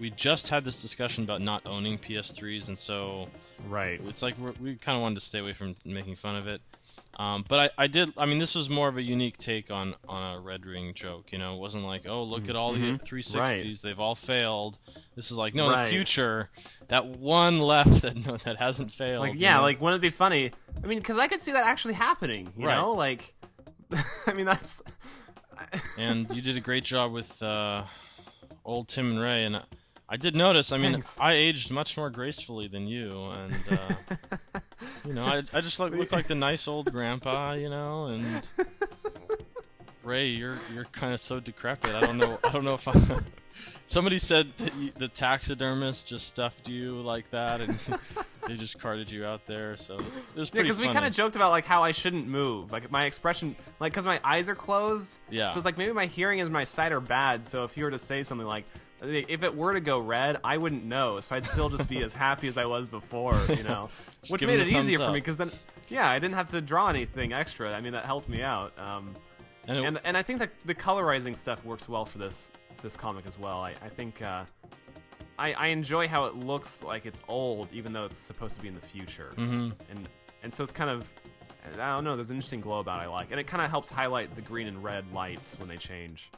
we 0.00 0.10
just 0.10 0.48
had 0.48 0.64
this 0.64 0.82
discussion 0.82 1.24
about 1.24 1.40
not 1.40 1.62
owning 1.66 1.98
PS3s, 1.98 2.68
and 2.68 2.78
so 2.78 3.28
Right. 3.68 4.00
it's 4.06 4.22
like 4.22 4.36
we're, 4.38 4.52
we 4.60 4.74
kind 4.76 4.96
of 4.96 5.02
wanted 5.02 5.16
to 5.16 5.20
stay 5.22 5.38
away 5.38 5.52
from 5.52 5.74
making 5.84 6.16
fun 6.16 6.36
of 6.36 6.46
it. 6.46 6.60
Um, 7.18 7.46
but 7.48 7.58
I, 7.78 7.84
I 7.84 7.86
did. 7.86 8.12
I 8.18 8.26
mean, 8.26 8.36
this 8.36 8.54
was 8.54 8.68
more 8.68 8.88
of 8.88 8.98
a 8.98 9.02
unique 9.02 9.38
take 9.38 9.70
on 9.70 9.94
on 10.06 10.36
a 10.36 10.38
Red 10.38 10.66
Ring 10.66 10.92
joke. 10.92 11.32
You 11.32 11.38
know, 11.38 11.54
it 11.54 11.58
wasn't 11.60 11.84
like, 11.84 12.06
oh, 12.06 12.22
look 12.22 12.50
at 12.50 12.56
all 12.56 12.74
the 12.74 12.78
360s, 12.98 13.80
they've 13.80 13.98
all 13.98 14.14
failed. 14.14 14.78
This 15.14 15.30
is 15.30 15.38
like, 15.38 15.54
no, 15.54 15.64
in 15.66 15.72
Right. 15.72 15.84
the 15.84 15.90
future, 15.90 16.50
that 16.88 17.06
one 17.06 17.58
left 17.58 18.02
that 18.02 18.26
no, 18.26 18.36
that 18.38 18.58
hasn't 18.58 18.90
failed. 18.90 19.20
Like 19.22 19.32
you 19.34 19.38
yeah, 19.40 19.56
know? 19.56 19.62
like 19.62 19.80
wouldn't 19.80 20.00
it 20.00 20.02
be 20.02 20.10
funny? 20.10 20.50
I 20.84 20.86
mean, 20.86 20.98
because 20.98 21.16
I 21.16 21.26
could 21.26 21.40
see 21.40 21.52
that 21.52 21.64
actually 21.64 21.94
happening. 21.94 22.52
You 22.54 22.66
Right. 22.66 22.74
know, 22.76 22.92
like 22.92 23.32
I 24.26 24.34
mean 24.34 24.44
that's 24.44 24.82
and 25.98 26.30
you 26.34 26.42
did 26.42 26.56
a 26.56 26.60
great 26.60 26.84
job 26.84 27.12
with 27.12 27.42
uh, 27.42 27.82
old 28.64 28.88
Tim 28.88 29.12
and 29.12 29.20
Ray, 29.20 29.44
and 29.44 29.60
I, 30.08 30.16
did 30.16 30.36
notice. 30.36 30.72
I 30.72 30.78
mean, 30.78 30.92
Thanks. 30.92 31.16
I 31.20 31.34
aged 31.34 31.70
much 31.70 31.96
more 31.96 32.10
gracefully 32.10 32.68
than 32.68 32.86
you, 32.86 33.10
and 33.30 33.54
uh, 33.70 33.94
you 35.06 35.12
know, 35.14 35.24
I, 35.24 35.38
I 35.52 35.60
just 35.60 35.80
look, 35.80 35.94
look 35.94 36.12
like 36.12 36.26
the 36.26 36.34
nice 36.34 36.68
old 36.68 36.92
grandpa, 36.92 37.52
you 37.52 37.68
know, 37.68 38.06
and 38.06 38.46
Ray, 40.06 40.28
you're 40.28 40.56
you're 40.72 40.84
kind 40.84 41.12
of 41.12 41.20
so 41.20 41.40
decrepit. 41.40 41.92
I 41.92 42.00
don't 42.00 42.18
know. 42.18 42.38
I 42.44 42.52
don't 42.52 42.64
know 42.64 42.74
if 42.74 42.86
I. 42.86 42.92
Somebody 43.86 44.18
said 44.18 44.56
that 44.58 44.74
you, 44.76 44.90
the 44.90 45.08
taxidermist 45.08 46.08
just 46.08 46.28
stuffed 46.28 46.68
you 46.68 46.92
like 46.92 47.30
that, 47.30 47.60
and 47.60 47.70
they 48.46 48.56
just 48.56 48.78
carted 48.80 49.10
you 49.10 49.24
out 49.24 49.46
there. 49.46 49.76
So 49.76 49.94
it 49.94 50.00
was 50.00 50.08
Yeah, 50.48 50.52
pretty. 50.52 50.62
because 50.62 50.78
we 50.78 50.86
kind 50.92 51.04
of 51.04 51.12
joked 51.12 51.36
about 51.36 51.50
like 51.50 51.64
how 51.64 51.82
I 51.82 51.92
shouldn't 51.92 52.26
move, 52.28 52.72
like 52.72 52.90
my 52.90 53.04
expression, 53.04 53.54
like 53.80 53.92
because 53.92 54.06
my 54.06 54.20
eyes 54.24 54.48
are 54.48 54.54
closed. 54.54 55.18
Yeah. 55.30 55.48
So 55.50 55.58
it's 55.58 55.64
like 55.64 55.78
maybe 55.78 55.92
my 55.92 56.06
hearing 56.06 56.40
and 56.40 56.50
my 56.52 56.64
sight 56.64 56.92
are 56.92 57.00
bad. 57.00 57.44
So 57.46 57.64
if 57.64 57.76
you 57.76 57.84
were 57.84 57.90
to 57.90 57.98
say 57.98 58.22
something 58.22 58.46
like, 58.46 58.64
if 59.02 59.42
it 59.42 59.54
were 59.54 59.74
to 59.74 59.80
go 59.80 59.98
red, 59.98 60.38
I 60.42 60.56
wouldn't 60.56 60.84
know. 60.84 61.20
So 61.20 61.36
I'd 61.36 61.44
still 61.44 61.68
just 61.68 61.88
be 61.88 62.02
as 62.02 62.14
happy 62.26 62.48
as 62.48 62.56
I 62.56 62.64
was 62.64 62.86
before, 62.88 63.34
you 63.54 63.62
know. 63.64 63.90
Which 64.28 64.40
made 64.42 64.60
it 64.60 64.68
easier 64.68 64.98
for 64.98 65.08
me 65.08 65.18
because 65.20 65.36
then, 65.36 65.50
yeah, 65.88 66.08
I 66.08 66.18
didn't 66.18 66.34
have 66.36 66.48
to 66.48 66.60
draw 66.60 66.88
anything 66.88 67.32
extra. 67.32 67.72
I 67.74 67.80
mean, 67.80 67.92
that 67.92 68.04
helped 68.06 68.28
me 68.28 68.42
out. 68.42 68.72
Um, 68.78 69.14
And 69.68 69.78
it- 69.78 69.84
and 69.84 70.00
and 70.04 70.16
I 70.16 70.22
think 70.22 70.38
that 70.38 70.50
the 70.64 70.74
colorizing 70.74 71.36
stuff 71.36 71.64
works 71.64 71.88
well 71.88 72.04
for 72.06 72.18
this 72.18 72.50
this 72.82 72.96
comic 72.96 73.26
as 73.26 73.38
well. 73.38 73.60
I 73.62 73.70
I 73.84 73.88
think. 73.88 74.22
Uh, 74.22 74.44
I, 75.38 75.52
I 75.52 75.66
enjoy 75.68 76.08
how 76.08 76.24
it 76.26 76.34
looks 76.36 76.82
like 76.82 77.06
it's 77.06 77.20
old, 77.28 77.68
even 77.72 77.92
though 77.92 78.04
it's 78.04 78.18
supposed 78.18 78.56
to 78.56 78.62
be 78.62 78.68
in 78.68 78.74
the 78.74 78.80
future. 78.80 79.32
Mm-hmm. 79.36 79.70
And 79.90 80.08
and 80.42 80.54
so 80.54 80.62
it's 80.62 80.72
kind 80.72 80.90
of 80.90 81.12
I 81.78 81.94
don't 81.94 82.04
know. 82.04 82.14
There's 82.16 82.30
an 82.30 82.36
interesting 82.36 82.60
glow 82.60 82.78
about 82.78 83.02
it 83.02 83.08
I 83.08 83.10
like, 83.10 83.30
and 83.32 83.40
it 83.40 83.46
kind 83.46 83.62
of 83.62 83.70
helps 83.70 83.90
highlight 83.90 84.34
the 84.34 84.42
green 84.42 84.66
and 84.66 84.82
red 84.82 85.12
lights 85.12 85.58
when 85.58 85.68
they 85.68 85.76
change. 85.76 86.30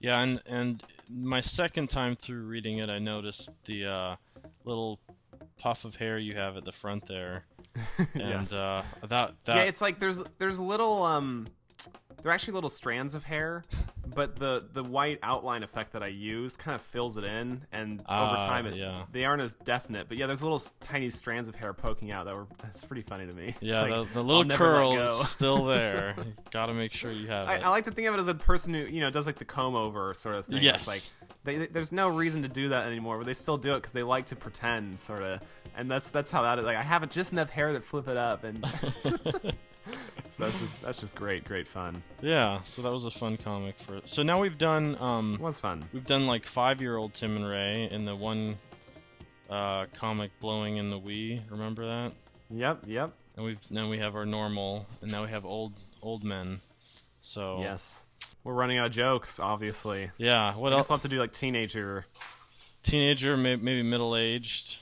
Yeah, 0.00 0.20
and 0.20 0.40
and 0.48 0.82
my 1.10 1.40
second 1.40 1.90
time 1.90 2.16
through 2.16 2.44
reading 2.44 2.78
it, 2.78 2.88
I 2.88 2.98
noticed 2.98 3.50
the 3.64 3.86
uh, 3.86 4.16
little 4.64 4.98
puff 5.60 5.84
of 5.84 5.96
hair 5.96 6.18
you 6.18 6.34
have 6.34 6.56
at 6.56 6.64
the 6.64 6.72
front 6.72 7.06
there, 7.06 7.44
and 7.98 8.08
Yes. 8.14 8.52
uh, 8.52 8.82
that 9.06 9.34
that 9.44 9.56
yeah, 9.56 9.62
it's 9.62 9.80
like 9.80 9.98
there's 9.98 10.22
there's 10.38 10.58
little 10.58 11.02
um, 11.02 11.46
they're 12.22 12.32
actually 12.32 12.54
little 12.54 12.70
strands 12.70 13.14
of 13.14 13.24
hair 13.24 13.64
but 14.14 14.36
the 14.36 14.66
the 14.72 14.82
white 14.84 15.18
outline 15.22 15.62
effect 15.62 15.92
that 15.92 16.02
I 16.02 16.08
use 16.08 16.56
kind 16.56 16.74
of 16.74 16.82
fills 16.82 17.16
it 17.16 17.24
in, 17.24 17.62
and 17.72 18.00
over 18.00 18.06
Ah, 18.08 18.36
time, 18.44 18.66
it, 18.66 18.74
yeah. 18.74 19.04
they 19.10 19.24
aren't 19.24 19.40
as 19.40 19.54
definite. 19.54 20.06
But 20.08 20.18
yeah, 20.18 20.26
there's 20.26 20.42
little 20.42 20.60
tiny 20.80 21.08
strands 21.08 21.48
of 21.48 21.54
hair 21.54 21.72
poking 21.72 22.10
out 22.12 22.26
that 22.26 22.34
were 22.36 22.46
that's 22.62 22.84
pretty 22.84 23.00
funny 23.02 23.26
to 23.26 23.32
me. 23.32 23.46
It's 23.48 23.62
Yeah, 23.62 23.82
like, 23.82 24.08
the, 24.08 24.14
the 24.14 24.22
little 24.22 24.44
curl 24.54 24.98
is 24.98 25.12
still 25.30 25.64
there. 25.66 26.14
You 26.18 26.24
gotta 26.50 26.74
make 26.74 26.92
sure 26.92 27.10
you 27.10 27.28
have 27.28 27.48
I, 27.48 27.54
it. 27.54 27.64
I 27.64 27.70
like 27.70 27.84
to 27.84 27.90
think 27.90 28.06
of 28.08 28.14
it 28.14 28.18
as 28.20 28.28
a 28.28 28.34
person 28.34 28.74
who 28.74 28.80
you 28.80 29.00
know 29.00 29.08
does 29.08 29.24
like 29.24 29.36
the 29.38 29.46
comb 29.46 29.76
over 29.76 30.12
sort 30.12 30.36
of 30.36 30.44
thing. 30.44 30.56
It's 30.56 30.64
Yes. 30.64 30.86
like 30.88 31.32
they, 31.44 31.56
they- 31.58 31.66
there's 31.72 31.92
no 31.92 32.08
reason 32.08 32.42
to 32.42 32.48
do 32.48 32.68
that 32.68 32.86
anymore, 32.86 33.16
but 33.16 33.26
they 33.26 33.34
still 33.34 33.56
do 33.56 33.72
it 33.72 33.76
because 33.78 33.92
they 33.92 34.02
like 34.02 34.26
to 34.26 34.36
pretend, 34.36 34.98
sort 34.98 35.22
of. 35.22 35.40
And 35.74 35.90
that's 35.90 36.10
that's 36.10 36.30
how 36.30 36.42
that 36.42 36.58
is. 36.58 36.66
Like 36.66 36.76
I 36.76 36.82
have 36.82 37.08
just 37.08 37.32
enough 37.32 37.48
hair 37.50 37.72
to 37.72 37.80
flip 37.80 38.08
it 38.08 38.16
up, 38.18 38.44
and 38.44 38.62
so 40.30 40.44
that's 40.44 40.58
just 40.60 40.82
that's 40.82 41.00
just 41.00 41.16
great, 41.16 41.44
great 41.44 41.66
fun. 41.66 42.02
yeah, 42.20 42.58
so 42.62 42.82
that 42.82 42.92
was 42.92 43.04
a 43.04 43.10
fun 43.10 43.36
comic 43.36 43.78
for. 43.78 44.00
So 44.04 44.22
now 44.22 44.40
we've 44.40 44.58
done 44.58 44.96
um 45.00 45.34
It 45.34 45.40
was 45.40 45.58
fun. 45.60 45.84
we've 45.92 46.06
done 46.06 46.26
like 46.26 46.46
five 46.46 46.80
year 46.80 46.96
old 46.96 47.14
Tim 47.14 47.36
and 47.36 47.48
Ray 47.48 47.88
in 47.90 48.04
the 48.04 48.14
one 48.16 48.58
uh, 49.50 49.86
comic 49.94 50.30
blowing 50.40 50.76
in 50.78 50.90
the 50.90 50.98
Wii. 50.98 51.42
Remember 51.50 51.84
that? 51.86 52.12
Yep, 52.50 52.84
yep. 52.86 53.12
And 53.36 53.44
we've 53.46 53.58
now 53.70 53.88
we 53.90 53.98
have 53.98 54.14
our 54.14 54.24
normal, 54.26 54.86
and 55.02 55.10
now 55.10 55.22
we 55.24 55.28
have 55.30 55.44
old 55.44 55.72
old 56.02 56.24
men. 56.24 56.60
So 57.20 57.58
Yes. 57.60 58.06
We're 58.44 58.54
running 58.54 58.78
out 58.78 58.86
of 58.86 58.92
jokes, 58.92 59.38
obviously. 59.38 60.10
yeah. 60.18 60.56
What 60.56 60.72
I 60.72 60.76
else? 60.76 60.88
we'll 60.88 60.96
have 60.96 61.02
to 61.02 61.08
do 61.08 61.18
like 61.20 61.32
teenager. 61.32 62.04
Teenager, 62.82 63.36
maybe 63.36 63.82
middle 63.84 64.16
aged. 64.16 64.78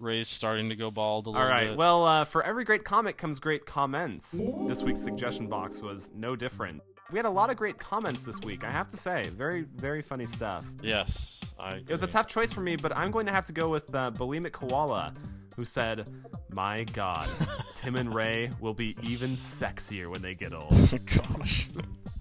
Ray's 0.00 0.28
starting 0.28 0.68
to 0.70 0.76
go 0.76 0.90
bald 0.90 1.26
a 1.26 1.30
little 1.30 1.42
All 1.42 1.48
right. 1.48 1.68
bit. 1.68 1.76
Well, 1.78 2.04
uh, 2.04 2.24
for 2.24 2.42
every 2.42 2.64
great 2.64 2.84
comic 2.84 3.16
comes 3.16 3.40
great 3.40 3.66
comments. 3.66 4.40
This 4.66 4.82
week's 4.82 5.00
suggestion 5.00 5.46
box 5.48 5.82
was 5.82 6.10
no 6.14 6.36
different. 6.36 6.82
We 7.10 7.18
had 7.18 7.24
a 7.26 7.30
lot 7.30 7.48
of 7.50 7.56
great 7.56 7.78
comments 7.78 8.20
this 8.22 8.40
week, 8.42 8.64
I 8.64 8.70
have 8.70 8.88
to 8.88 8.96
say. 8.98 9.30
Very, 9.30 9.62
very 9.76 10.02
funny 10.02 10.26
stuff. 10.26 10.66
yes, 10.82 11.54
I. 11.58 11.76
It 11.76 11.88
was 11.88 12.02
a 12.02 12.06
tough 12.06 12.28
choice 12.28 12.52
for 12.52 12.60
me, 12.60 12.76
but 12.76 12.94
I'm 12.96 13.10
going 13.10 13.24
to 13.26 13.32
have 13.32 13.46
to 13.46 13.52
go 13.52 13.70
with 13.70 13.94
uh, 13.94 14.10
Bulimic 14.10 14.52
Koala, 14.52 15.14
who 15.56 15.64
said, 15.64 16.06
My 16.50 16.84
God, 16.84 17.26
Tim 17.74 17.96
and 17.96 18.14
Ray 18.14 18.50
will 18.60 18.74
be 18.74 18.94
even 19.02 19.30
sexier 19.30 20.10
when 20.10 20.20
they 20.20 20.34
get 20.34 20.52
old. 20.52 20.70
Gosh. 21.38 21.68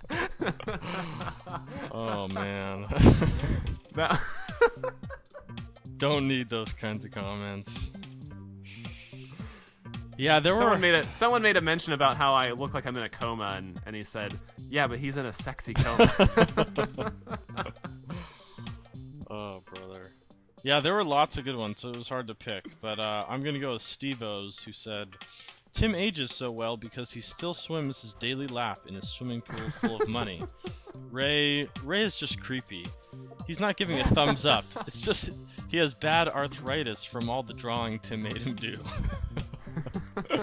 oh 1.91 2.29
man. 2.29 2.85
That- 3.95 4.21
Don't 5.97 6.27
need 6.27 6.49
those 6.49 6.73
kinds 6.73 7.05
of 7.05 7.11
comments. 7.11 7.91
Yeah, 10.17 10.39
there 10.39 10.53
were. 10.53 10.59
someone 10.59 10.81
made 10.81 10.95
a 10.95 11.03
someone 11.05 11.41
made 11.41 11.57
a 11.57 11.61
mention 11.61 11.93
about 11.93 12.15
how 12.17 12.31
I 12.31 12.51
look 12.51 12.73
like 12.73 12.85
I'm 12.87 12.95
in 12.97 13.03
a 13.03 13.09
coma, 13.09 13.55
and, 13.57 13.79
and 13.85 13.95
he 13.95 14.03
said, 14.03 14.33
"Yeah, 14.69 14.87
but 14.87 14.97
he's 14.99 15.17
in 15.17 15.25
a 15.25 15.33
sexy 15.33 15.73
coma." 15.73 17.13
Oh, 19.29 19.61
brother. 19.73 20.03
Yeah, 20.63 20.79
there 20.79 20.93
were 20.93 21.03
lots 21.03 21.37
of 21.37 21.43
good 21.45 21.57
ones, 21.57 21.81
so 21.81 21.89
it 21.89 21.97
was 21.97 22.07
hard 22.09 22.27
to 22.27 22.35
pick. 22.35 22.65
But 22.81 22.99
uh, 22.99 23.25
I'm 23.27 23.43
gonna 23.43 23.59
go 23.59 23.73
with 23.73 23.81
Steve 23.81 24.23
O's, 24.23 24.63
who 24.63 24.71
said, 24.71 25.09
"Tim 25.73 25.93
ages 25.93 26.31
so 26.33 26.49
well 26.51 26.77
because 26.77 27.11
he 27.11 27.21
still 27.21 27.53
swims 27.53 28.01
his 28.01 28.13
daily 28.15 28.45
lap 28.45 28.79
in 28.87 28.95
his 28.95 29.09
swimming 29.09 29.41
pool 29.41 29.69
full 29.69 30.01
of 30.01 30.07
money." 30.07 30.41
Ray, 31.11 31.67
Ray 31.83 32.01
is 32.01 32.17
just 32.19 32.41
creepy. 32.41 32.85
He's 33.45 33.59
not 33.59 33.77
giving 33.77 33.99
a 33.99 34.03
thumbs 34.03 34.45
up. 34.45 34.65
It's 34.87 35.01
just 35.01 35.56
he 35.69 35.77
has 35.77 35.93
bad 35.93 36.27
arthritis 36.29 37.03
from 37.03 37.29
all 37.29 37.43
the 37.43 37.53
drawing 37.53 37.99
Tim 37.99 38.23
made 38.23 38.37
him 38.37 38.55
do. 38.55 38.77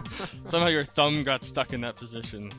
Somehow 0.47 0.69
your 0.69 0.85
thumb 0.85 1.25
got 1.25 1.45
stuck 1.45 1.73
in 1.73 1.81
that 1.83 1.97
position. 1.97 2.51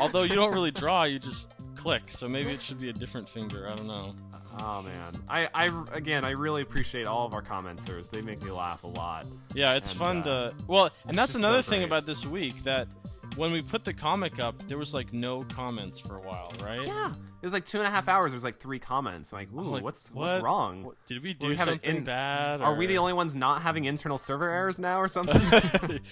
Although 0.00 0.22
you 0.22 0.34
don't 0.34 0.52
really 0.52 0.70
draw, 0.70 1.04
you 1.04 1.18
just 1.18 1.68
click. 1.76 2.02
So 2.06 2.28
maybe 2.28 2.50
it 2.50 2.60
should 2.60 2.80
be 2.80 2.88
a 2.90 2.92
different 2.92 3.28
finger. 3.28 3.68
I 3.70 3.76
don't 3.76 3.86
know. 3.86 4.14
oh 4.58 4.82
man, 4.82 5.12
I, 5.28 5.48
I 5.54 5.84
again, 5.92 6.24
I 6.24 6.30
really 6.30 6.62
appreciate 6.62 7.06
all 7.06 7.26
of 7.26 7.34
our 7.34 7.42
commenters. 7.42 8.10
They 8.10 8.22
make 8.22 8.42
me 8.42 8.50
laugh 8.50 8.84
a 8.84 8.88
lot. 8.88 9.26
Yeah, 9.54 9.74
it's 9.76 9.90
And, 9.90 9.98
fun 9.98 10.18
uh, 10.18 10.50
to. 10.50 10.54
Well, 10.66 10.90
and 11.08 11.16
that's 11.16 11.34
another 11.34 11.62
so 11.62 11.70
thing 11.70 11.84
about 11.84 12.06
this 12.06 12.26
week 12.26 12.56
that 12.64 12.88
when 13.36 13.52
we 13.52 13.62
put 13.62 13.84
the 13.84 13.92
comic 13.92 14.40
up, 14.40 14.58
there 14.68 14.78
was 14.78 14.94
like 14.94 15.12
no 15.12 15.44
comments 15.44 15.98
for 15.98 16.16
a 16.16 16.20
while, 16.22 16.52
right? 16.62 16.80
Yeah, 16.84 17.10
it 17.10 17.44
was 17.44 17.52
like 17.52 17.64
two 17.64 17.78
and 17.78 17.86
a 17.86 17.90
half 17.90 18.08
hours. 18.08 18.32
There 18.32 18.36
was 18.36 18.44
like 18.44 18.56
three 18.56 18.78
comments. 18.78 19.32
I'm 19.32 19.38
like, 19.40 19.52
ooh, 19.52 19.70
like, 19.70 19.82
what's 19.82 20.12
what? 20.12 20.30
what's 20.30 20.42
wrong? 20.42 20.84
What- 20.84 20.96
did 21.06 21.22
we 21.22 21.30
we 21.30 21.34
do 21.34 21.50
an 21.50 21.56
something 21.58 21.96
in- 21.98 22.04
bad? 22.04 22.60
Are 22.60 22.74
we 22.74 22.86
the 22.86 22.98
only 22.98 23.12
ones 23.12 23.34
not 23.34 23.62
having 23.62 23.84
internal 23.84 24.18
server 24.18 24.48
errors 24.48 24.78
now 24.78 25.00
or 25.00 25.08
something? 25.08 25.40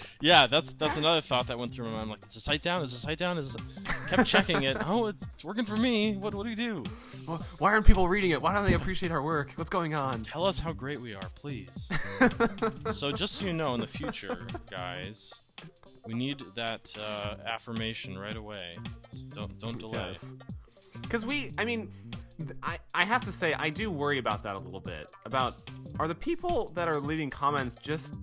yeah, 0.21 0.47
that's 0.47 0.73
that's 0.73 0.97
another 0.97 1.21
thought 1.21 1.47
that 1.47 1.57
went 1.57 1.71
through 1.71 1.85
my 1.85 1.91
mind. 1.91 2.03
I'm 2.03 2.09
like, 2.09 2.25
is 2.25 2.33
the 2.33 2.39
site 2.41 2.61
down? 2.61 2.83
Is 2.83 2.91
the 2.93 2.99
site 2.99 3.17
down? 3.17 3.37
Is 3.37 3.55
kept 4.09 4.25
checking 4.25 4.63
it. 4.63 4.77
Oh, 4.81 5.07
it's 5.07 5.43
working 5.43 5.65
for 5.65 5.77
me. 5.77 6.15
What 6.15 6.35
what 6.35 6.43
do 6.43 6.49
we 6.49 6.55
do? 6.55 6.83
Why 7.57 7.71
aren't 7.71 7.85
people 7.85 8.07
reading 8.07 8.31
it? 8.31 8.41
Why 8.41 8.53
don't 8.53 8.65
they 8.65 8.73
appreciate 8.73 9.11
our 9.11 9.23
work? 9.23 9.51
What's 9.55 9.69
going 9.69 9.93
on? 9.95 10.23
Tell 10.23 10.43
us 10.45 10.59
how 10.59 10.73
great 10.73 10.99
we 10.99 11.15
are, 11.15 11.29
please. 11.35 11.89
so 12.91 13.11
just 13.11 13.35
so 13.35 13.45
you 13.45 13.53
know, 13.53 13.73
in 13.73 13.79
the 13.79 13.87
future, 13.87 14.45
guys, 14.69 15.41
we 16.05 16.13
need 16.13 16.41
that 16.55 16.95
uh, 16.99 17.35
affirmation 17.45 18.17
right 18.17 18.35
away. 18.35 18.77
So 19.09 19.27
don't 19.29 19.59
don't 19.59 19.79
delay. 19.79 19.99
Yes. 20.07 20.35
Because 21.01 21.25
we, 21.25 21.51
I 21.57 21.65
mean, 21.65 21.91
I, 22.61 22.77
I 22.93 23.03
have 23.03 23.23
to 23.23 23.31
say, 23.31 23.53
I 23.53 23.69
do 23.69 23.89
worry 23.89 24.19
about 24.19 24.43
that 24.43 24.55
a 24.55 24.59
little 24.59 24.79
bit. 24.79 25.11
About, 25.25 25.55
are 25.99 26.07
the 26.07 26.15
people 26.15 26.71
that 26.75 26.87
are 26.87 26.99
leaving 26.99 27.29
comments 27.29 27.77
just 27.81 28.15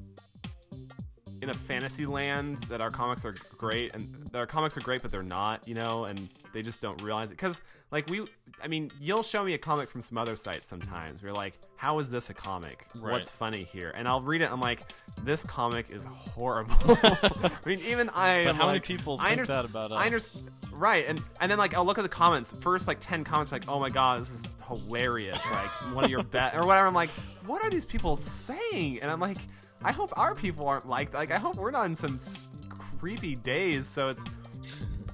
in 1.43 1.51
a 1.51 1.55
fantasy 1.55 2.07
land 2.07 2.59
that 2.65 2.81
our 2.81 2.91
comics 2.91 3.25
are 3.25 3.35
great 3.59 3.95
and 3.95 4.03
that 4.31 4.39
our 4.39 4.47
comics 4.47 4.77
are 4.77 4.83
great, 4.83 5.03
but 5.03 5.11
they're 5.11 5.23
not, 5.23 5.67
you 5.67 5.75
know, 5.75 6.05
and 6.05 6.29
they 6.53 6.63
just 6.63 6.81
don't 6.81 7.01
realize 7.03 7.31
it? 7.31 7.37
Because, 7.37 7.61
like, 7.91 8.09
we, 8.09 8.25
I 8.63 8.69
mean, 8.69 8.91
you'll 9.01 9.23
show 9.23 9.45
me 9.45 9.55
a 9.55 9.59
comic 9.59 9.91
from 9.91 10.01
some 10.01 10.17
other 10.19 10.37
sites 10.37 10.67
sometimes. 10.67 11.23
We're 11.23 11.33
like, 11.33 11.55
how 11.77 11.99
is 11.99 12.11
this 12.11 12.31
a 12.31 12.35
comic? 12.35 12.87
Right. 13.01 13.13
What's 13.13 13.31
funny 13.31 13.65
here? 13.65 13.93
And 13.97 14.07
I'll 14.07 14.21
read 14.21 14.43
it, 14.43 14.51
I'm 14.53 14.61
like, 14.61 14.83
this 15.25 15.45
comic 15.45 15.91
is 15.91 16.05
horrible. 16.05 16.75
I 16.87 17.51
mean, 17.67 17.81
even 17.89 18.09
I. 18.11 18.45
But 18.45 18.55
how 18.57 18.67
many 18.67 18.77
like- 18.77 18.85
people 18.85 19.19
I 19.21 19.35
think 19.35 19.47
that 19.49 19.65
about 19.65 19.91
us 19.93 19.99
I 19.99 20.07
understand. 20.07 20.51
Right, 20.73 21.05
and 21.09 21.21
and 21.41 21.51
then 21.51 21.59
like 21.59 21.75
I'll 21.77 21.85
look 21.85 21.99
at 21.99 22.03
the 22.03 22.09
comments. 22.09 22.53
First, 22.63 22.89
like 22.89 22.99
ten 23.01 23.23
comments, 23.25 23.53
like, 23.53 23.65
"Oh 23.69 23.81
my 23.81 23.91
god, 23.91 24.21
this 24.21 24.31
is 24.31 24.47
hilarious!" 24.67 25.39
Like 25.53 25.95
one 25.95 26.05
of 26.05 26.11
your 26.11 26.23
best 26.23 26.57
or 26.57 26.65
whatever. 26.65 26.87
I'm 26.87 26.95
like, 26.95 27.11
what 27.45 27.63
are 27.63 27.69
these 27.69 27.85
people 27.85 28.17
saying? 28.17 29.01
And 29.03 29.11
I'm 29.11 29.21
like, 29.21 29.37
I 29.85 29.93
hope 29.93 30.17
our 30.17 30.35
people 30.35 30.67
aren't 30.69 30.89
like 30.89 31.13
like 31.13 31.31
I 31.33 31.39
hope 31.39 31.57
we're 31.57 31.71
not 31.73 31.85
in 31.87 31.95
some 31.97 32.15
s- 32.15 32.51
creepy 32.99 33.35
days. 33.35 33.87
So 33.87 34.09
it's 34.09 34.25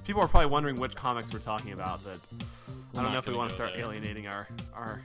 people 0.05 0.21
are 0.21 0.27
probably 0.27 0.49
wondering 0.51 0.77
which 0.77 0.95
comics 0.95 1.33
we're 1.33 1.39
talking 1.39 1.73
about. 1.73 2.01
That 2.05 2.19
I 2.97 3.03
don't 3.03 3.11
know 3.13 3.19
if 3.19 3.27
we 3.27 3.35
want 3.35 3.49
to 3.49 3.55
start 3.55 3.71
there. 3.75 3.85
alienating 3.85 4.27
our 4.27 4.47
our 4.75 5.01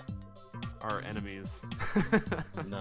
our 0.82 1.02
enemies. 1.08 1.62
No, 2.68 2.78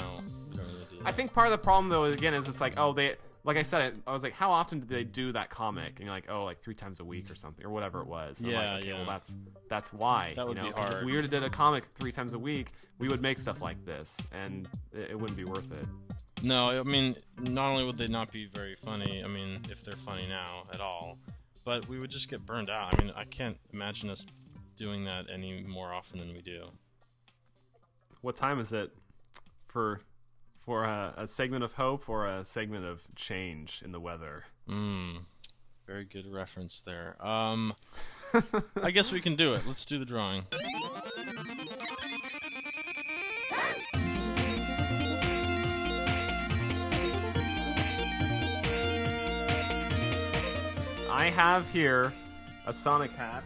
really 0.56 0.70
do. 0.90 0.98
I 1.06 1.12
think 1.12 1.34
part 1.34 1.48
of 1.48 1.52
the 1.52 1.58
problem 1.58 1.90
though 1.90 2.06
again 2.06 2.34
is 2.34 2.48
it's 2.48 2.62
like 2.62 2.74
oh 2.78 2.94
they 2.94 3.16
like 3.44 3.58
I 3.58 3.64
said 3.64 3.98
I 4.08 4.14
was 4.14 4.24
like 4.24 4.34
how 4.34 4.52
often 4.52 4.80
do 4.80 4.86
they 4.86 5.04
do 5.04 5.32
that 5.34 5.50
comic 5.50 5.94
and 5.98 6.02
you're 6.02 6.10
like 6.14 6.30
oh 6.30 6.44
like 6.46 6.60
three 6.60 6.76
times 6.76 7.00
a 7.00 7.04
week 7.04 7.30
or 7.32 7.36
something 7.36 7.66
or 7.66 7.70
whatever 7.70 8.00
it 8.02 8.08
was. 8.08 8.40
And 8.42 8.50
I'm 8.50 8.54
Yeah, 8.54 8.72
like, 8.74 8.80
okay, 8.82 8.88
yeah. 8.90 8.96
well 8.96 9.06
that's 9.06 9.36
that's 9.70 9.92
why. 9.94 10.34
That 10.36 10.48
would 10.48 10.58
you 10.58 10.64
know? 10.64 10.70
be 10.76 10.80
hard. 10.82 10.94
If 11.00 11.04
we 11.04 11.14
were 11.14 11.22
to 11.22 11.28
did 11.28 11.44
a 11.44 11.50
comic 11.50 11.86
three 11.96 12.12
times 12.12 12.34
a 12.34 12.40
week, 12.40 12.72
we 13.00 13.08
would 13.10 13.22
make 13.22 13.38
stuff 13.38 13.62
like 13.62 13.84
this 13.86 14.18
and 14.32 14.68
it, 14.94 15.12
it 15.12 15.20
wouldn't 15.20 15.38
be 15.38 15.46
worth 15.46 15.72
it. 15.72 15.86
No, 16.44 16.80
I 16.80 16.84
mean, 16.84 17.14
not 17.40 17.70
only 17.72 17.86
would 17.86 17.98
they 17.98 18.08
not 18.08 18.32
be 18.32 18.46
very 18.48 18.74
funny, 18.74 19.24
I 19.24 19.28
mean, 19.28 19.60
if 19.70 19.84
they're 19.84 19.96
funny 19.96 20.26
now 20.28 20.64
at 20.74 20.82
all, 20.82 21.20
but 21.66 21.88
we 21.88 22.00
would 22.00 22.10
just 22.10 22.30
get 22.32 22.44
burned 22.48 22.70
out. 22.70 22.92
I 22.94 23.04
mean, 23.04 23.14
I 23.16 23.26
can't 23.26 23.58
imagine 23.74 24.10
us 24.10 24.26
doing 24.76 25.06
that 25.06 25.26
any 25.32 25.64
more 25.64 25.94
often 25.94 26.20
than 26.20 26.34
we 26.34 26.42
do. 26.42 26.72
What 28.22 28.36
time 28.36 28.60
is 28.60 28.72
it 28.72 28.92
for 29.68 30.02
for 30.58 30.84
a, 30.84 31.14
a 31.18 31.28
segment 31.28 31.64
of 31.64 31.74
hope 31.74 32.08
or 32.08 32.28
a 32.28 32.46
segment 32.46 32.86
of 32.86 33.04
change 33.16 33.82
in 33.84 33.92
the 33.92 34.00
weather? 34.00 34.46
Mmm. 34.70 35.26
Very 35.88 36.06
good 36.06 36.32
reference 36.32 36.82
there. 36.82 37.16
Um, 37.20 37.74
I 38.82 38.92
guess 38.92 39.12
we 39.12 39.20
can 39.20 39.36
do 39.36 39.56
it. 39.56 39.64
Let's 39.68 39.86
do 39.86 39.98
the 39.98 40.06
drawing. 40.06 40.44
I 51.10 51.26
have 51.26 51.70
here 51.72 52.14
a 52.66 52.74
Sonic 52.74 53.12
hat. 53.12 53.44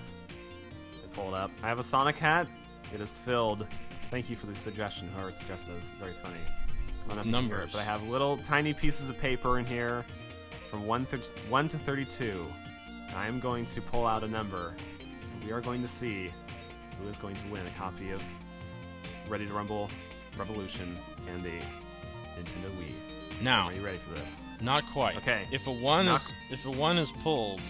Let 1.18 1.24
Pull 1.26 1.36
it 1.36 1.40
up. 1.40 1.52
I 1.64 1.68
have 1.68 1.80
a 1.80 1.84
Sonic 1.84 2.16
hat. 2.18 2.48
It 2.94 3.02
is 3.02 3.18
filled. 3.18 3.66
Thank 4.12 4.30
you 4.30 4.36
for 4.36 4.46
the 4.48 4.56
suggestion. 4.56 5.10
Whoever 5.16 5.32
suggested 5.32 5.72
that 5.72 5.78
was 5.78 5.90
very 6.00 6.14
funny. 6.14 6.36
I 7.10 7.16
don't 7.16 7.18
know 7.18 7.22
if 7.22 7.26
you 7.28 7.32
can 7.32 7.44
hear 7.46 7.56
it, 7.56 7.60
Numbers. 7.60 7.72
but 7.74 7.80
I 7.82 7.84
have 7.84 8.08
little 8.08 8.38
tiny 8.38 8.74
pieces 8.74 9.10
of 9.10 9.20
paper 9.20 9.60
in 9.60 9.66
here 9.66 10.06
from 10.70 10.86
1, 10.88 11.06
thir- 11.06 11.18
1 11.50 11.68
to 11.70 11.78
32. 11.78 12.46
I 13.16 13.28
am 13.28 13.40
going 13.40 13.66
to 13.66 13.82
pull 13.82 14.06
out 14.06 14.24
a 14.24 14.28
number. 14.28 14.74
We 15.46 15.52
are 15.52 15.62
going 15.62 15.82
to 15.82 15.88
see 15.88 16.32
who 17.02 17.08
is 17.08 17.18
going 17.18 17.36
to 17.36 17.48
win 17.50 17.62
a 17.66 17.80
copy 17.80 18.12
of 18.12 18.24
Ready 19.28 19.46
to 19.48 19.54
Rumble 19.54 19.90
Revolution 20.38 20.96
and 21.34 21.46
a 21.46 21.50
Nintendo 22.40 22.70
Wii. 22.80 22.94
Now, 23.42 23.68
Are 23.68 23.74
you 23.74 23.82
ready 23.86 23.98
for 23.98 24.14
this? 24.16 24.46
not 24.62 24.86
quite. 24.94 25.18
Okay. 25.18 25.44
If 25.52 25.68
a 25.68 25.72
one 25.72 26.06
Not- 26.06 26.16
is 26.22 26.34
if 26.52 26.66
a 26.66 26.72
one 26.72 26.98
is 26.98 27.12
pulled, 27.12 27.62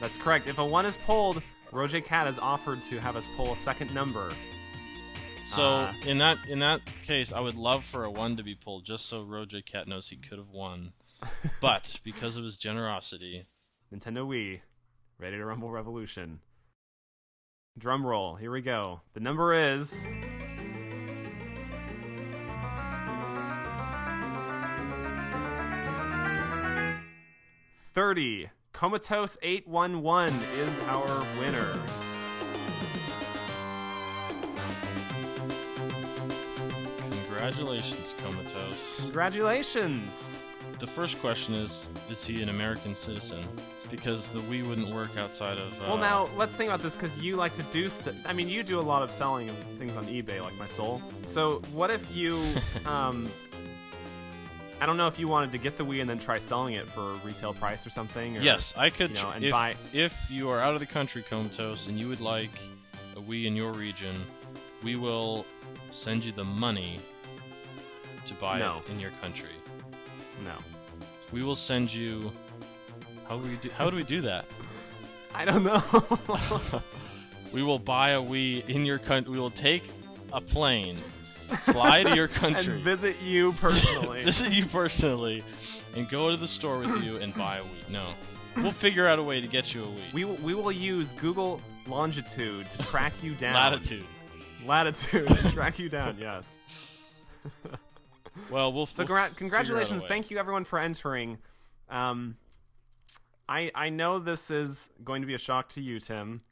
That's 0.00 0.16
correct. 0.18 0.46
If 0.46 0.58
a 0.58 0.64
one 0.64 0.84
is 0.86 0.96
pulled, 0.96 1.42
Roger 1.76 2.00
Cat 2.00 2.26
has 2.26 2.38
offered 2.38 2.80
to 2.82 2.98
have 3.00 3.16
us 3.16 3.28
pull 3.36 3.52
a 3.52 3.56
second 3.56 3.94
number. 3.94 4.32
So 5.44 5.76
Uh, 5.76 5.92
in 6.06 6.18
that 6.18 6.38
in 6.48 6.58
that 6.60 6.80
case, 7.02 7.32
I 7.32 7.40
would 7.40 7.54
love 7.54 7.84
for 7.84 8.04
a 8.04 8.10
one 8.10 8.36
to 8.36 8.42
be 8.42 8.54
pulled, 8.54 8.84
just 8.84 9.06
so 9.06 9.22
Roger 9.22 9.60
Cat 9.60 9.86
knows 9.86 10.08
he 10.08 10.16
could 10.16 10.38
have 10.38 10.48
won. 10.50 10.92
But 11.60 12.00
because 12.02 12.36
of 12.36 12.44
his 12.44 12.58
generosity, 12.58 13.46
Nintendo 13.92 14.26
Wii, 14.26 14.60
ready 15.18 15.36
to 15.36 15.44
rumble 15.44 15.70
revolution. 15.70 16.40
Drum 17.78 18.06
roll, 18.06 18.36
here 18.36 18.50
we 18.50 18.62
go. 18.62 19.02
The 19.12 19.20
number 19.20 19.52
is. 19.52 20.06
Thirty. 27.76 28.50
Comatose 28.76 29.38
eight 29.40 29.66
one 29.66 30.02
one 30.02 30.34
is 30.58 30.80
our 30.80 31.24
winner. 31.40 31.78
congratulations, 37.46 38.14
Comatose. 38.22 39.04
Congratulations. 39.04 40.40
The 40.78 40.86
first 40.86 41.18
question 41.22 41.54
is: 41.54 41.88
Is 42.10 42.26
he 42.26 42.42
an 42.42 42.50
American 42.50 42.94
citizen? 42.94 43.38
Because 43.90 44.28
the 44.28 44.40
Wii 44.40 44.68
wouldn't 44.68 44.88
work 44.94 45.16
outside 45.16 45.56
of. 45.56 45.80
Uh, 45.80 45.86
Well, 45.86 45.96
now 45.96 46.28
let's 46.36 46.54
think 46.54 46.68
about 46.68 46.82
this 46.82 46.96
because 46.96 47.18
you 47.18 47.36
like 47.36 47.54
to 47.54 47.62
do 47.64 47.88
st- 47.88 48.14
I 48.26 48.34
mean, 48.34 48.50
you 48.50 48.62
do 48.62 48.78
a 48.78 48.82
lot 48.82 49.02
of 49.02 49.10
selling 49.10 49.48
of 49.48 49.56
things 49.78 49.96
on 49.96 50.06
eBay, 50.06 50.42
like 50.42 50.58
my 50.58 50.66
soul. 50.66 51.00
So, 51.22 51.60
what 51.72 51.90
if 51.90 52.14
you, 52.14 52.38
um, 52.84 53.30
I 54.80 54.86
don't 54.86 54.96
know 54.96 55.06
if 55.06 55.18
you 55.18 55.26
wanted 55.28 55.52
to 55.52 55.58
get 55.58 55.78
the 55.78 55.84
Wii 55.84 56.00
and 56.00 56.08
then 56.10 56.18
try 56.18 56.38
selling 56.38 56.74
it 56.74 56.86
for 56.86 57.12
a 57.12 57.14
retail 57.24 57.54
price 57.54 57.86
or 57.86 57.90
something. 57.90 58.36
Or, 58.36 58.40
Yes, 58.40 58.74
I 58.76 58.90
could. 58.90 59.16
you 59.16 59.22
know, 59.24 59.32
if, 59.40 59.52
buy- 59.52 59.74
if 59.92 60.30
you 60.30 60.50
are 60.50 60.60
out 60.60 60.74
of 60.74 60.80
the 60.80 60.86
country, 60.86 61.22
Comatose, 61.22 61.88
and 61.88 61.98
you 61.98 62.08
would 62.08 62.20
like 62.20 62.50
a 63.16 63.20
Wii 63.20 63.46
in 63.46 63.56
your 63.56 63.72
region, 63.72 64.14
we 64.82 64.94
will 64.96 65.46
send 65.90 66.24
you 66.24 66.32
the 66.32 66.44
money 66.44 67.00
to 68.26 68.34
buy 68.34 68.58
No. 68.58 68.82
it 68.84 68.90
in 68.90 69.00
your 69.00 69.12
country. 69.22 69.48
No, 70.44 70.52
We 71.32 71.42
will 71.42 71.54
send 71.54 71.92
you. 71.94 72.30
How 73.28 73.38
do 73.38 73.48
we 73.48 73.56
do? 73.56 73.70
How 73.78 73.88
do 73.90 73.96
we 73.96 74.02
do 74.04 74.20
that? 74.20 74.44
I 75.34 75.44
don't 75.46 75.64
know. 75.64 75.82
We 77.52 77.62
will 77.62 77.78
buy 77.78 78.10
a 78.10 78.20
Wii 78.20 78.68
in 78.68 78.84
your 78.84 78.98
country. 78.98 79.32
We 79.32 79.38
will 79.38 79.50
take 79.50 79.82
a 80.32 80.40
plane, 80.42 80.96
fly 81.46 82.02
to 82.02 82.14
your 82.14 82.28
country. 82.42 82.74
and 82.74 82.82
visit 82.82 83.22
you 83.22 83.52
personally. 83.52 84.22
visit 84.24 84.56
you 84.56 84.64
personally, 84.66 85.44
and 85.94 86.08
go 86.08 86.30
to 86.30 86.36
the 86.36 86.48
store 86.48 86.78
with 86.78 87.04
you 87.04 87.16
and 87.16 87.34
buy 87.34 87.58
a 87.58 87.62
Wii. 87.62 87.90
No, 87.90 88.06
we'll 88.56 88.70
figure 88.70 89.06
out 89.06 89.18
a 89.18 89.22
way 89.22 89.40
to 89.40 89.46
get 89.46 89.74
you 89.74 89.84
a 89.84 89.86
Wii. 89.86 90.12
we 90.12 90.24
will, 90.24 90.34
we 90.36 90.54
will 90.54 90.72
use 90.72 91.12
Google 91.12 91.60
longitude 91.86 92.68
to 92.70 92.78
track 92.78 93.22
you 93.22 93.34
down. 93.34 93.54
Latitude. 93.54 94.04
Latitude 94.66 95.28
to 95.28 95.52
track 95.52 95.78
you 95.78 95.88
down. 95.88 96.16
Yes. 96.18 96.56
Well, 98.50 98.72
we'll. 98.72 98.86
So 98.86 99.02
we'll 99.02 99.06
gra- 99.06 99.22
f- 99.22 99.26
out 99.28 99.32
a 99.32 99.36
congratulations, 99.36 100.04
thank 100.04 100.30
you 100.30 100.38
everyone 100.38 100.64
for 100.64 100.78
entering. 100.78 101.38
Um, 101.88 102.36
I 103.48 103.70
I 103.74 103.88
know 103.90 104.18
this 104.18 104.50
is 104.50 104.90
going 105.04 105.22
to 105.22 105.26
be 105.26 105.34
a 105.34 105.38
shock 105.38 105.68
to 105.70 105.80
you, 105.80 106.00
Tim, 106.00 106.42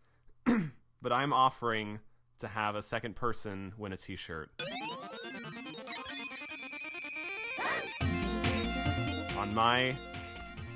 but 1.03 1.13
I'm 1.13 1.33
offering 1.33 1.99
to 2.39 2.49
have 2.49 2.75
a 2.77 2.83
second 2.83 3.17
person 3.17 3.73
win 3.77 3.93
a 3.93 3.97
T-shirt 3.97 4.51
on 9.45 9.55
my 9.55 9.95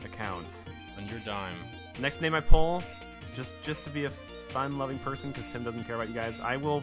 account. 0.05 0.65
on 0.99 1.07
your 1.09 1.19
dime. 1.21 1.55
Next 2.01 2.21
name 2.21 2.35
I 2.35 2.41
pull, 2.41 2.83
just 3.35 3.61
just 3.63 3.85
to 3.85 3.91
be 3.91 4.05
a 4.05 4.11
fun-loving 4.11 4.99
person, 4.99 5.31
because 5.31 5.51
Tim 5.51 5.63
doesn't 5.65 5.85
care 5.85 5.95
about 5.97 6.09
you 6.09 6.15
guys. 6.15 6.41
I 6.41 6.57
will 6.57 6.83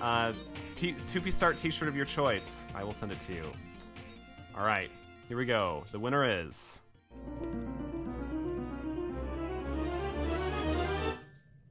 uh, 0.00 0.32
t- 0.74 0.94
two-piece 1.06 1.34
start 1.34 1.56
T-shirt 1.56 1.88
of 1.88 1.96
your 1.96 2.04
choice. 2.04 2.66
I 2.74 2.84
will 2.84 2.92
send 2.92 3.12
it 3.12 3.20
to 3.20 3.32
you. 3.32 3.44
All 4.58 4.66
right, 4.66 4.90
here 5.28 5.36
we 5.38 5.46
go. 5.46 5.84
The 5.90 5.98
winner 5.98 6.44
is. 6.46 6.80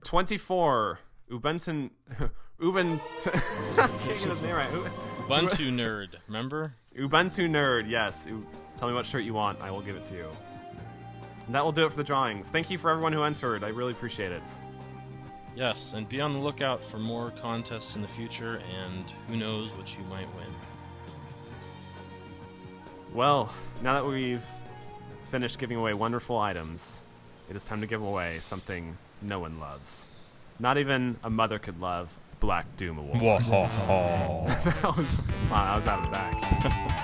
Twenty-four. 0.03 0.99
Ubuntu. 1.31 1.89
Ubuntu. 2.59 2.99
Can't 3.75 3.99
get 4.07 4.17
his 4.17 4.41
name 4.41 4.55
right. 4.55 4.69
Ubuntu 4.69 5.71
nerd. 5.71 6.09
Remember? 6.27 6.73
Ubuntu 6.97 7.49
nerd. 7.49 7.89
Yes. 7.89 8.27
U- 8.29 8.45
Tell 8.81 8.89
me 8.89 8.95
what 8.95 9.05
shirt 9.05 9.23
you 9.23 9.35
want. 9.35 9.61
I 9.61 9.69
will 9.69 9.83
give 9.83 9.95
it 9.95 10.03
to 10.05 10.15
you. 10.15 10.27
And 11.45 11.53
that 11.53 11.63
will 11.63 11.71
do 11.71 11.85
it 11.85 11.91
for 11.91 11.97
the 11.97 12.03
drawings. 12.03 12.49
Thank 12.49 12.71
you 12.71 12.79
for 12.79 12.89
everyone 12.89 13.13
who 13.13 13.21
entered. 13.21 13.63
I 13.63 13.67
really 13.67 13.91
appreciate 13.91 14.31
it. 14.31 14.51
Yes, 15.55 15.93
and 15.93 16.09
be 16.09 16.19
on 16.19 16.33
the 16.33 16.39
lookout 16.39 16.83
for 16.83 16.97
more 16.97 17.29
contests 17.29 17.95
in 17.95 18.01
the 18.01 18.07
future, 18.07 18.59
and 18.81 19.13
who 19.27 19.37
knows 19.37 19.75
what 19.75 19.95
you 19.95 20.03
might 20.05 20.25
win. 20.33 20.47
Well, 23.13 23.53
now 23.83 23.93
that 23.93 24.03
we've 24.03 24.43
finished 25.25 25.59
giving 25.59 25.77
away 25.77 25.93
wonderful 25.93 26.39
items, 26.39 27.03
it 27.51 27.55
is 27.55 27.63
time 27.65 27.81
to 27.81 27.85
give 27.85 28.01
away 28.01 28.39
something 28.39 28.97
no 29.21 29.41
one 29.41 29.59
loves. 29.59 30.07
Not 30.59 30.79
even 30.79 31.17
a 31.23 31.29
mother 31.29 31.59
could 31.59 31.79
love. 31.79 32.17
Black 32.39 32.65
Doom 32.77 32.97
Award. 32.97 33.19
that 33.19 34.93
was 34.97 35.21
wow. 35.51 35.73
I 35.73 35.75
was 35.75 35.85
out 35.85 35.99
of 35.99 36.05
the 36.05 36.11
bag. 36.11 36.97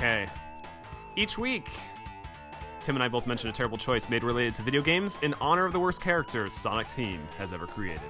okay. 0.00 0.26
Each 1.14 1.36
week, 1.36 1.68
Tim 2.80 2.96
and 2.96 3.02
I 3.02 3.08
both 3.08 3.26
mentioned 3.26 3.52
a 3.52 3.56
terrible 3.56 3.76
choice 3.76 4.08
made 4.08 4.24
related 4.24 4.54
to 4.54 4.62
video 4.62 4.80
games 4.80 5.18
in 5.20 5.34
honor 5.40 5.66
of 5.66 5.74
the 5.74 5.80
worst 5.80 6.00
characters 6.00 6.54
Sonic 6.54 6.88
Team 6.88 7.20
has 7.36 7.52
ever 7.52 7.66
created. 7.66 8.00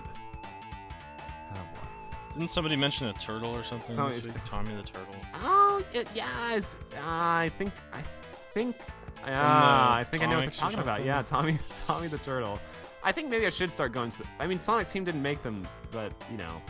Oh 1.51 1.55
boy. 1.55 1.89
Didn't 2.33 2.51
somebody 2.51 2.77
mention 2.77 3.09
a 3.09 3.13
turtle 3.15 3.55
or 3.55 3.65
something 3.65 3.97
Tommy- 3.97 4.15
this 4.15 4.27
week? 4.27 4.37
Tommy 4.45 4.73
the 4.77 4.83
turtle. 4.83 5.15
Oh, 5.43 5.83
it, 5.93 6.07
yeah, 6.15 6.27
uh, 6.55 6.61
I 7.05 7.51
think, 7.59 7.73
I 7.93 8.03
think, 8.55 8.77
yeah, 9.27 9.89
I 9.91 10.05
think 10.05 10.23
I 10.23 10.27
know 10.27 10.37
what 10.37 10.43
they're 10.43 10.51
talking 10.51 10.79
about. 10.79 11.05
Yeah, 11.05 11.23
Tommy, 11.23 11.59
Tommy 11.87 12.07
the 12.07 12.19
Turtle. 12.19 12.61
I 13.03 13.13
think 13.13 13.31
maybe 13.31 13.47
I 13.47 13.51
should 13.51 13.73
start 13.73 13.93
going 13.93 14.11
to 14.11 14.19
the. 14.19 14.25
I 14.39 14.47
mean, 14.47 14.59
Sonic 14.61 14.87
Team 14.87 15.05
didn't 15.05 15.23
make 15.23 15.43
them, 15.43 15.67
but 15.91 16.13
you 16.31 16.37
know. 16.37 16.61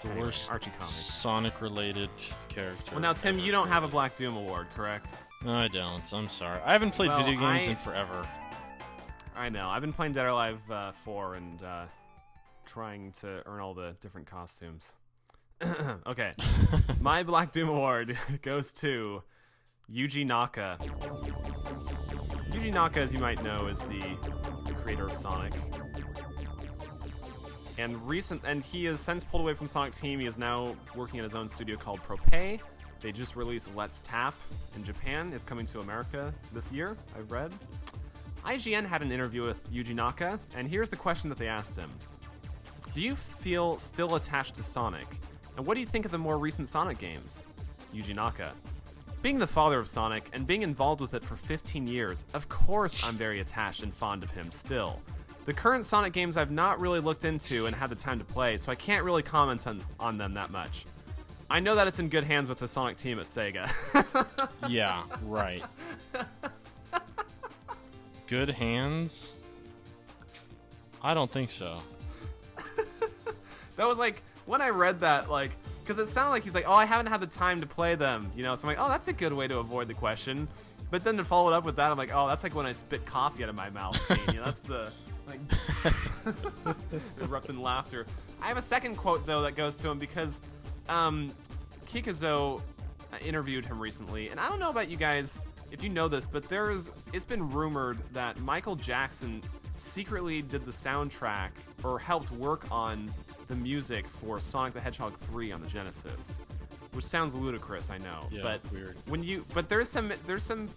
The 0.00 0.08
Anyway, 0.08 0.26
worst 0.26 0.52
Archie 0.52 0.70
comics. 0.70 0.88
Sonic-related 0.88 2.10
character. 2.48 2.92
Well, 2.92 3.00
now 3.00 3.12
Tim, 3.14 3.36
ever 3.36 3.44
you 3.46 3.52
don't 3.52 3.68
have 3.68 3.82
a. 3.82 3.88
Black 3.88 4.14
Doom 4.16 4.36
award, 4.36 4.66
correct? 4.74 5.22
No, 5.42 5.52
I 5.56 5.68
don't. 5.68 6.12
I'm 6.12 6.28
sorry. 6.28 6.60
I 6.64 6.72
haven't 6.72 6.92
played 6.92 7.08
Well, 7.10 7.18
video 7.24 7.38
games 7.40 7.66
I- 7.66 7.70
in 7.70 7.76
forever. 7.76 8.26
I 9.34 9.48
know. 9.48 9.68
I've 9.68 9.80
been 9.82 9.92
playing 9.92 10.12
Dead 10.14 10.24
or 10.24 10.28
Alive 10.28 10.60
uh, 10.70 10.92
4 10.92 11.34
and 11.34 11.62
uh, 11.62 11.84
trying 12.64 13.12
to 13.20 13.42
earn 13.46 13.60
all 13.60 13.74
the 13.74 13.94
different 14.00 14.26
costumes. 14.26 14.94
okay. 16.06 16.32
My 17.00 17.22
Black 17.22 17.52
Doom 17.52 17.68
award 17.68 18.16
goes 18.42 18.72
to 18.74 19.22
Yuji 19.92 20.26
Naka. 20.26 20.78
Yuji 22.50 22.72
Naka, 22.72 23.00
as 23.00 23.12
you 23.12 23.18
might 23.20 23.42
know, 23.42 23.66
is 23.68 23.80
the 23.80 24.16
creator 24.82 25.04
of 25.04 25.14
Sonic. 25.14 25.52
And 27.78 27.96
recent, 28.08 28.42
and 28.44 28.62
he 28.62 28.86
has 28.86 29.00
since 29.00 29.22
pulled 29.22 29.42
away 29.42 29.54
from 29.54 29.68
Sonic 29.68 29.92
Team. 29.92 30.20
He 30.20 30.26
is 30.26 30.38
now 30.38 30.74
working 30.94 31.18
at 31.20 31.24
his 31.24 31.34
own 31.34 31.48
studio 31.48 31.76
called 31.76 32.02
Prope. 32.02 32.60
They 33.00 33.12
just 33.12 33.36
released 33.36 33.74
Let's 33.76 34.00
Tap 34.00 34.34
in 34.74 34.82
Japan. 34.82 35.32
It's 35.34 35.44
coming 35.44 35.66
to 35.66 35.80
America 35.80 36.32
this 36.52 36.72
year. 36.72 36.96
I've 37.16 37.30
read. 37.30 37.52
IGN 38.44 38.86
had 38.86 39.02
an 39.02 39.12
interview 39.12 39.42
with 39.42 39.70
Yuji 39.72 39.94
Naka, 39.94 40.40
and 40.56 40.68
here's 40.68 40.88
the 40.88 40.96
question 40.96 41.28
that 41.30 41.38
they 41.38 41.48
asked 41.48 41.76
him 41.76 41.90
Do 42.94 43.02
you 43.02 43.14
feel 43.14 43.78
still 43.78 44.14
attached 44.14 44.54
to 44.54 44.62
Sonic? 44.62 45.06
And 45.56 45.66
what 45.66 45.74
do 45.74 45.80
you 45.80 45.86
think 45.86 46.04
of 46.04 46.12
the 46.12 46.18
more 46.18 46.38
recent 46.38 46.68
Sonic 46.68 46.98
games? 46.98 47.42
Yuji 47.94 48.14
Naka. 48.14 48.52
Being 49.22 49.38
the 49.38 49.46
father 49.46 49.78
of 49.78 49.88
Sonic 49.88 50.28
and 50.32 50.46
being 50.46 50.62
involved 50.62 51.00
with 51.00 51.12
it 51.14 51.24
for 51.24 51.36
15 51.36 51.86
years, 51.86 52.24
of 52.34 52.48
course 52.48 53.04
I'm 53.06 53.14
very 53.14 53.40
attached 53.40 53.82
and 53.82 53.92
fond 53.92 54.22
of 54.22 54.30
him 54.30 54.52
still. 54.52 55.00
The 55.46 55.54
current 55.54 55.84
Sonic 55.84 56.12
games 56.12 56.36
I've 56.36 56.50
not 56.50 56.80
really 56.80 57.00
looked 57.00 57.24
into 57.24 57.66
and 57.66 57.74
had 57.74 57.88
the 57.88 57.94
time 57.94 58.18
to 58.18 58.24
play, 58.24 58.56
so 58.56 58.70
I 58.70 58.74
can't 58.74 59.04
really 59.04 59.22
comment 59.22 59.66
on, 59.66 59.80
on 59.98 60.18
them 60.18 60.34
that 60.34 60.50
much. 60.50 60.84
I 61.48 61.60
know 61.60 61.76
that 61.76 61.86
it's 61.86 62.00
in 62.00 62.08
good 62.08 62.24
hands 62.24 62.48
with 62.48 62.58
the 62.58 62.66
Sonic 62.66 62.96
team 62.96 63.20
at 63.20 63.26
Sega. 63.26 63.70
yeah, 64.68 65.04
right. 65.24 65.62
Good 68.26 68.50
hands? 68.50 69.36
I 71.02 71.14
don't 71.14 71.30
think 71.30 71.50
so. 71.50 71.80
That 73.76 73.86
was 73.86 73.98
like 73.98 74.22
when 74.46 74.62
I 74.62 74.70
read 74.70 75.00
that, 75.00 75.30
like, 75.30 75.50
because 75.82 75.98
it 75.98 76.06
sounded 76.08 76.30
like 76.30 76.42
he's 76.42 76.54
like, 76.54 76.66
oh, 76.66 76.72
I 76.72 76.86
haven't 76.86 77.06
had 77.06 77.20
the 77.20 77.26
time 77.26 77.60
to 77.60 77.66
play 77.66 77.94
them, 77.94 78.32
you 78.34 78.42
know. 78.42 78.54
So 78.56 78.66
I'm 78.66 78.74
like, 78.74 78.84
oh, 78.84 78.88
that's 78.88 79.06
a 79.08 79.12
good 79.12 79.32
way 79.32 79.46
to 79.46 79.58
avoid 79.58 79.86
the 79.86 79.94
question. 79.94 80.48
But 80.90 81.04
then 81.04 81.16
to 81.18 81.24
follow 81.24 81.52
it 81.52 81.54
up 81.54 81.64
with 81.64 81.76
that, 81.76 81.90
I'm 81.90 81.98
like, 81.98 82.10
oh, 82.12 82.26
that's 82.26 82.42
like 82.42 82.54
when 82.54 82.66
I 82.66 82.72
spit 82.72 83.04
coffee 83.04 83.44
out 83.44 83.48
of 83.50 83.54
my 83.54 83.70
mouth. 83.70 83.96
Scene. 83.96 84.18
You 84.28 84.40
know, 84.40 84.44
that's 84.44 84.60
the 84.60 84.90
like 85.26 85.40
erupting 87.22 87.60
laughter. 87.60 88.06
I 88.42 88.46
have 88.46 88.56
a 88.56 88.62
second 88.62 88.96
quote 88.96 89.26
though 89.26 89.42
that 89.42 89.56
goes 89.56 89.78
to 89.78 89.90
him 89.90 89.98
because 89.98 90.40
um, 90.88 91.32
Kikizo 91.86 92.60
interviewed 93.24 93.64
him 93.64 93.80
recently, 93.80 94.28
and 94.28 94.38
I 94.40 94.48
don't 94.48 94.58
know 94.60 94.70
about 94.70 94.88
you 94.90 94.96
guys. 94.96 95.40
if 95.72 95.82
you 95.82 95.88
know 95.88 96.08
this, 96.08 96.26
but 96.26 96.48
there's 96.48 96.90
it's 97.12 97.24
been 97.24 97.50
rumored 97.50 97.98
that 98.12 98.38
Michael 98.40 98.76
Jackson 98.76 99.42
secretly 99.76 100.42
did 100.42 100.64
the 100.64 100.72
soundtrack 100.72 101.50
or 101.84 101.98
helped 101.98 102.30
work 102.32 102.64
on 102.70 103.10
the 103.48 103.56
music 103.56 104.08
for 104.08 104.40
Sonic 104.40 104.74
the 104.74 104.80
Hedgehog 104.80 105.14
3 105.16 105.52
on 105.52 105.62
the 105.62 105.68
Genesis. 105.68 106.40
Which 106.92 107.04
sounds 107.04 107.34
ludicrous, 107.34 107.90
I 107.90 107.98
know. 107.98 108.26
Yeah, 108.30 108.40
but 108.42 108.72
weird. 108.72 108.96
when 109.08 109.22
you 109.22 109.44
but 109.52 109.68
there's 109.68 109.88
some 109.88 110.10
there's 110.26 110.42
some 110.44 110.68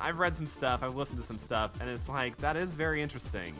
I've 0.00 0.18
read 0.18 0.34
some 0.34 0.46
stuff, 0.46 0.82
I've 0.82 0.96
listened 0.96 1.20
to 1.20 1.26
some 1.26 1.38
stuff, 1.38 1.80
and 1.80 1.88
it's 1.90 2.08
like 2.08 2.36
that 2.38 2.56
is 2.56 2.74
very 2.74 3.02
interesting. 3.02 3.54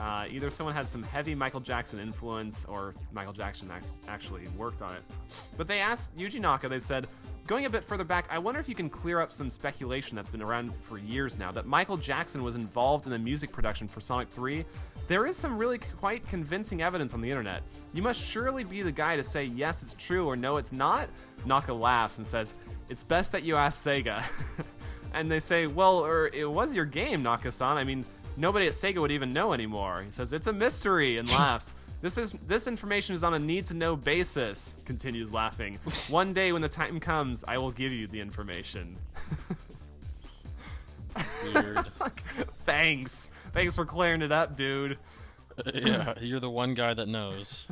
Uh, 0.00 0.26
either 0.30 0.50
someone 0.50 0.74
had 0.74 0.88
some 0.88 1.02
heavy 1.02 1.34
Michael 1.34 1.60
Jackson 1.60 1.98
influence, 1.98 2.64
or 2.64 2.94
Michael 3.12 3.32
Jackson 3.32 3.70
act- 3.70 3.92
actually 4.08 4.48
worked 4.56 4.80
on 4.80 4.92
it. 4.94 5.02
But 5.56 5.68
they 5.68 5.80
asked 5.80 6.16
Yuji 6.16 6.40
Naka. 6.40 6.68
They 6.68 6.78
said, 6.78 7.06
going 7.46 7.66
a 7.66 7.70
bit 7.70 7.84
further 7.84 8.04
back, 8.04 8.26
I 8.30 8.38
wonder 8.38 8.58
if 8.58 8.68
you 8.68 8.74
can 8.74 8.88
clear 8.88 9.20
up 9.20 9.32
some 9.32 9.50
speculation 9.50 10.16
that's 10.16 10.30
been 10.30 10.42
around 10.42 10.74
for 10.80 10.98
years 10.98 11.38
now 11.38 11.52
that 11.52 11.66
Michael 11.66 11.98
Jackson 11.98 12.42
was 12.42 12.56
involved 12.56 13.06
in 13.06 13.12
the 13.12 13.18
music 13.18 13.52
production 13.52 13.86
for 13.86 14.00
Sonic 14.00 14.28
3. 14.30 14.64
There 15.08 15.26
is 15.26 15.36
some 15.36 15.58
really 15.58 15.78
quite 15.78 16.26
convincing 16.26 16.80
evidence 16.80 17.12
on 17.12 17.20
the 17.20 17.28
internet. 17.28 17.62
You 17.92 18.02
must 18.02 18.20
surely 18.20 18.64
be 18.64 18.82
the 18.82 18.92
guy 18.92 19.16
to 19.16 19.22
say 19.22 19.44
yes, 19.44 19.82
it's 19.82 19.94
true, 19.94 20.26
or 20.26 20.36
no, 20.36 20.56
it's 20.56 20.72
not. 20.72 21.08
Naka 21.44 21.74
laughs 21.74 22.18
and 22.18 22.26
says, 22.26 22.54
"It's 22.88 23.02
best 23.02 23.32
that 23.32 23.42
you 23.42 23.56
ask 23.56 23.86
Sega." 23.86 24.22
and 25.14 25.30
they 25.30 25.40
say, 25.40 25.66
"Well, 25.66 26.04
or 26.04 26.28
it 26.28 26.50
was 26.50 26.74
your 26.74 26.84
game, 26.84 27.22
Naka-san. 27.22 27.76
I 27.76 27.84
mean, 27.84 28.04
nobody 28.36 28.66
at 28.66 28.72
Sega 28.72 29.00
would 29.00 29.12
even 29.12 29.32
know 29.32 29.52
anymore." 29.52 30.02
He 30.04 30.10
says, 30.10 30.32
"It's 30.32 30.46
a 30.46 30.52
mystery," 30.52 31.18
and 31.18 31.30
laughs. 31.30 31.74
This 32.00 32.18
is 32.18 32.32
this 32.32 32.66
information 32.66 33.14
is 33.14 33.22
on 33.22 33.34
a 33.34 33.38
need-to-know 33.38 33.96
basis. 33.96 34.74
Continues 34.84 35.32
laughing. 35.32 35.78
One 36.08 36.32
day, 36.32 36.52
when 36.52 36.62
the 36.62 36.68
time 36.68 36.98
comes, 36.98 37.44
I 37.46 37.58
will 37.58 37.70
give 37.70 37.92
you 37.92 38.06
the 38.08 38.20
information. 38.20 38.96
Weird. 41.54 41.86
Thanks, 42.64 43.28
thanks 43.52 43.74
for 43.74 43.84
clearing 43.84 44.22
it 44.22 44.32
up, 44.32 44.56
dude. 44.56 44.98
yeah, 45.74 46.14
you're 46.20 46.40
the 46.40 46.48
one 46.48 46.74
guy 46.74 46.94
that 46.94 47.08
knows. 47.08 47.70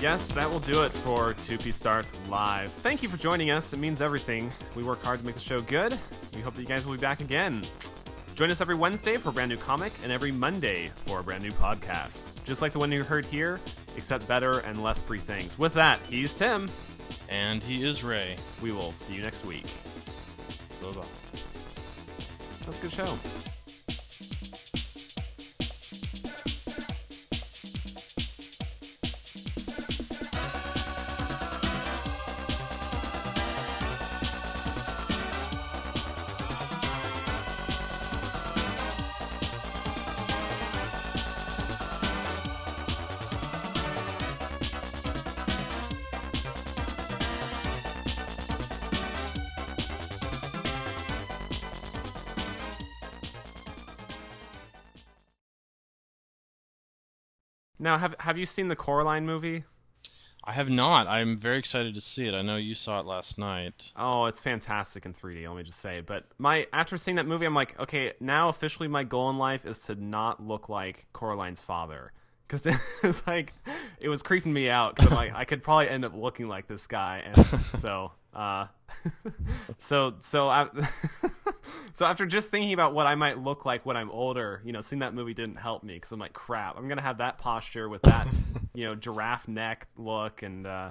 Yes, 0.00 0.28
that 0.28 0.48
will 0.48 0.60
do 0.60 0.84
it 0.84 0.92
for 0.92 1.34
2P 1.34 1.72
Starts 1.74 2.12
Live. 2.28 2.70
Thank 2.70 3.02
you 3.02 3.08
for 3.08 3.16
joining 3.16 3.50
us. 3.50 3.72
It 3.72 3.78
means 3.78 4.00
everything. 4.00 4.48
We 4.76 4.84
work 4.84 5.02
hard 5.02 5.18
to 5.18 5.26
make 5.26 5.34
the 5.34 5.40
show 5.40 5.60
good. 5.60 5.98
We 6.36 6.40
hope 6.40 6.54
that 6.54 6.62
you 6.62 6.68
guys 6.68 6.86
will 6.86 6.94
be 6.94 7.00
back 7.00 7.18
again. 7.20 7.66
Join 8.36 8.48
us 8.52 8.60
every 8.60 8.76
Wednesday 8.76 9.16
for 9.16 9.30
a 9.30 9.32
brand 9.32 9.50
new 9.50 9.56
comic 9.56 9.92
and 10.04 10.12
every 10.12 10.30
Monday 10.30 10.92
for 11.04 11.18
a 11.18 11.24
brand 11.24 11.42
new 11.42 11.50
podcast. 11.50 12.30
Just 12.44 12.62
like 12.62 12.72
the 12.72 12.78
one 12.78 12.92
you 12.92 13.02
heard 13.02 13.26
here, 13.26 13.58
except 13.96 14.28
better 14.28 14.60
and 14.60 14.84
less 14.84 15.02
free 15.02 15.18
things. 15.18 15.58
With 15.58 15.74
that, 15.74 15.98
he's 16.08 16.32
Tim. 16.32 16.70
And 17.28 17.62
he 17.64 17.84
is 17.84 18.04
Ray. 18.04 18.36
We 18.62 18.70
will 18.70 18.92
see 18.92 19.14
you 19.14 19.22
next 19.22 19.44
week. 19.44 19.66
Bye 20.80 20.92
bye. 20.92 21.06
That's 22.64 22.78
a 22.78 22.82
good 22.82 22.92
show. 22.92 23.47
Now, 57.78 57.98
have 57.98 58.14
have 58.20 58.36
you 58.38 58.46
seen 58.46 58.68
the 58.68 58.76
Coraline 58.76 59.26
movie? 59.26 59.64
I 60.48 60.52
have 60.52 60.70
not. 60.70 61.06
I'm 61.06 61.36
very 61.36 61.58
excited 61.58 61.92
to 61.92 62.00
see 62.00 62.26
it. 62.26 62.32
I 62.32 62.40
know 62.40 62.56
you 62.56 62.74
saw 62.74 63.00
it 63.00 63.06
last 63.06 63.38
night. 63.38 63.92
Oh, 63.94 64.24
it's 64.24 64.40
fantastic 64.40 65.04
in 65.04 65.12
3D. 65.12 65.46
Let 65.46 65.56
me 65.56 65.62
just 65.62 65.78
say. 65.78 66.00
But 66.00 66.24
my 66.38 66.66
after 66.72 66.96
seeing 66.96 67.16
that 67.16 67.26
movie, 67.26 67.44
I'm 67.44 67.54
like, 67.54 67.78
okay, 67.78 68.14
now 68.18 68.48
officially 68.48 68.88
my 68.88 69.04
goal 69.04 69.28
in 69.28 69.36
life 69.36 69.66
is 69.66 69.78
to 69.80 69.94
not 69.94 70.42
look 70.42 70.70
like 70.70 71.06
Coraline's 71.12 71.60
father, 71.60 72.12
because 72.46 72.64
it 72.66 72.76
was 73.02 73.26
like 73.26 73.52
it 74.00 74.08
was 74.08 74.22
creeping 74.22 74.54
me 74.54 74.70
out. 74.70 74.96
Because 74.96 75.12
I'm 75.12 75.18
like, 75.18 75.34
I 75.34 75.44
could 75.44 75.62
probably 75.62 75.90
end 75.90 76.06
up 76.06 76.14
looking 76.14 76.46
like 76.46 76.66
this 76.66 76.86
guy, 76.86 77.22
and 77.26 77.36
so, 77.36 78.12
uh, 78.32 78.68
so 79.78 80.14
so 80.20 80.48
I, 80.48 80.68
so 81.94 82.06
after 82.06 82.26
just 82.26 82.50
thinking 82.50 82.72
about 82.72 82.94
what 82.94 83.06
I 83.06 83.14
might 83.14 83.38
look 83.38 83.64
like 83.64 83.84
when 83.86 83.96
I'm 83.96 84.10
older, 84.10 84.60
you 84.64 84.72
know, 84.72 84.80
seeing 84.80 85.00
that 85.00 85.14
movie 85.14 85.34
didn't 85.34 85.56
help 85.56 85.82
me 85.82 85.94
because 85.94 86.12
I'm 86.12 86.18
like, 86.18 86.32
crap, 86.32 86.76
I'm 86.78 86.88
gonna 86.88 87.02
have 87.02 87.18
that 87.18 87.38
posture 87.38 87.88
with 87.88 88.02
that, 88.02 88.26
you 88.74 88.84
know, 88.84 88.94
giraffe 88.94 89.48
neck 89.48 89.88
look 89.96 90.42
and. 90.42 90.66
uh 90.66 90.90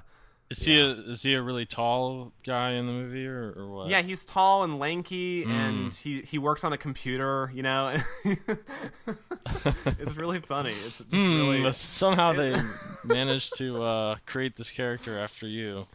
Is 0.49 0.65
he 0.65 0.79
a 0.79 0.88
is 0.91 1.23
he 1.23 1.33
a 1.33 1.41
really 1.41 1.65
tall 1.65 2.31
guy 2.45 2.71
in 2.71 2.86
the 2.88 2.93
movie 2.93 3.27
or, 3.27 3.53
or 3.57 3.67
what? 3.69 3.89
Yeah, 3.89 4.01
he's 4.01 4.23
tall 4.25 4.63
and 4.63 4.79
lanky, 4.79 5.43
and 5.43 5.93
he 5.93 6.21
he 6.21 6.38
works 6.38 6.63
on 6.63 6.71
a 6.73 6.77
computer. 6.77 7.51
You 7.53 7.63
know, 7.63 7.95
it's 8.25 10.15
really 10.15 10.39
funny. 10.39 10.69
It's 10.71 10.97
just 10.99 11.12
Hmm, 11.12 11.36
really 11.36 11.71
somehow 11.73 12.33
they 12.33 12.55
managed 13.03 13.57
to 13.57 13.81
uh, 13.83 14.15
create 14.25 14.55
this 14.55 14.71
character 14.71 15.17
after 15.19 15.47
you. 15.47 15.86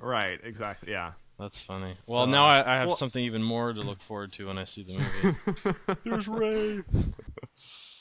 right. 0.00 0.38
Exactly. 0.42 0.92
Yeah. 0.92 1.12
That's 1.44 1.60
funny. 1.60 1.92
Well, 2.06 2.24
so, 2.24 2.30
now 2.30 2.46
I, 2.46 2.60
I 2.60 2.76
have 2.78 2.86
well, 2.86 2.96
something 2.96 3.22
even 3.22 3.42
more 3.42 3.70
to 3.70 3.82
look 3.82 4.00
forward 4.00 4.32
to 4.32 4.46
when 4.46 4.56
I 4.56 4.64
see 4.64 4.82
the 4.82 4.94
movie. 4.94 6.00
There's 6.04 6.26
Ray. 6.26 6.80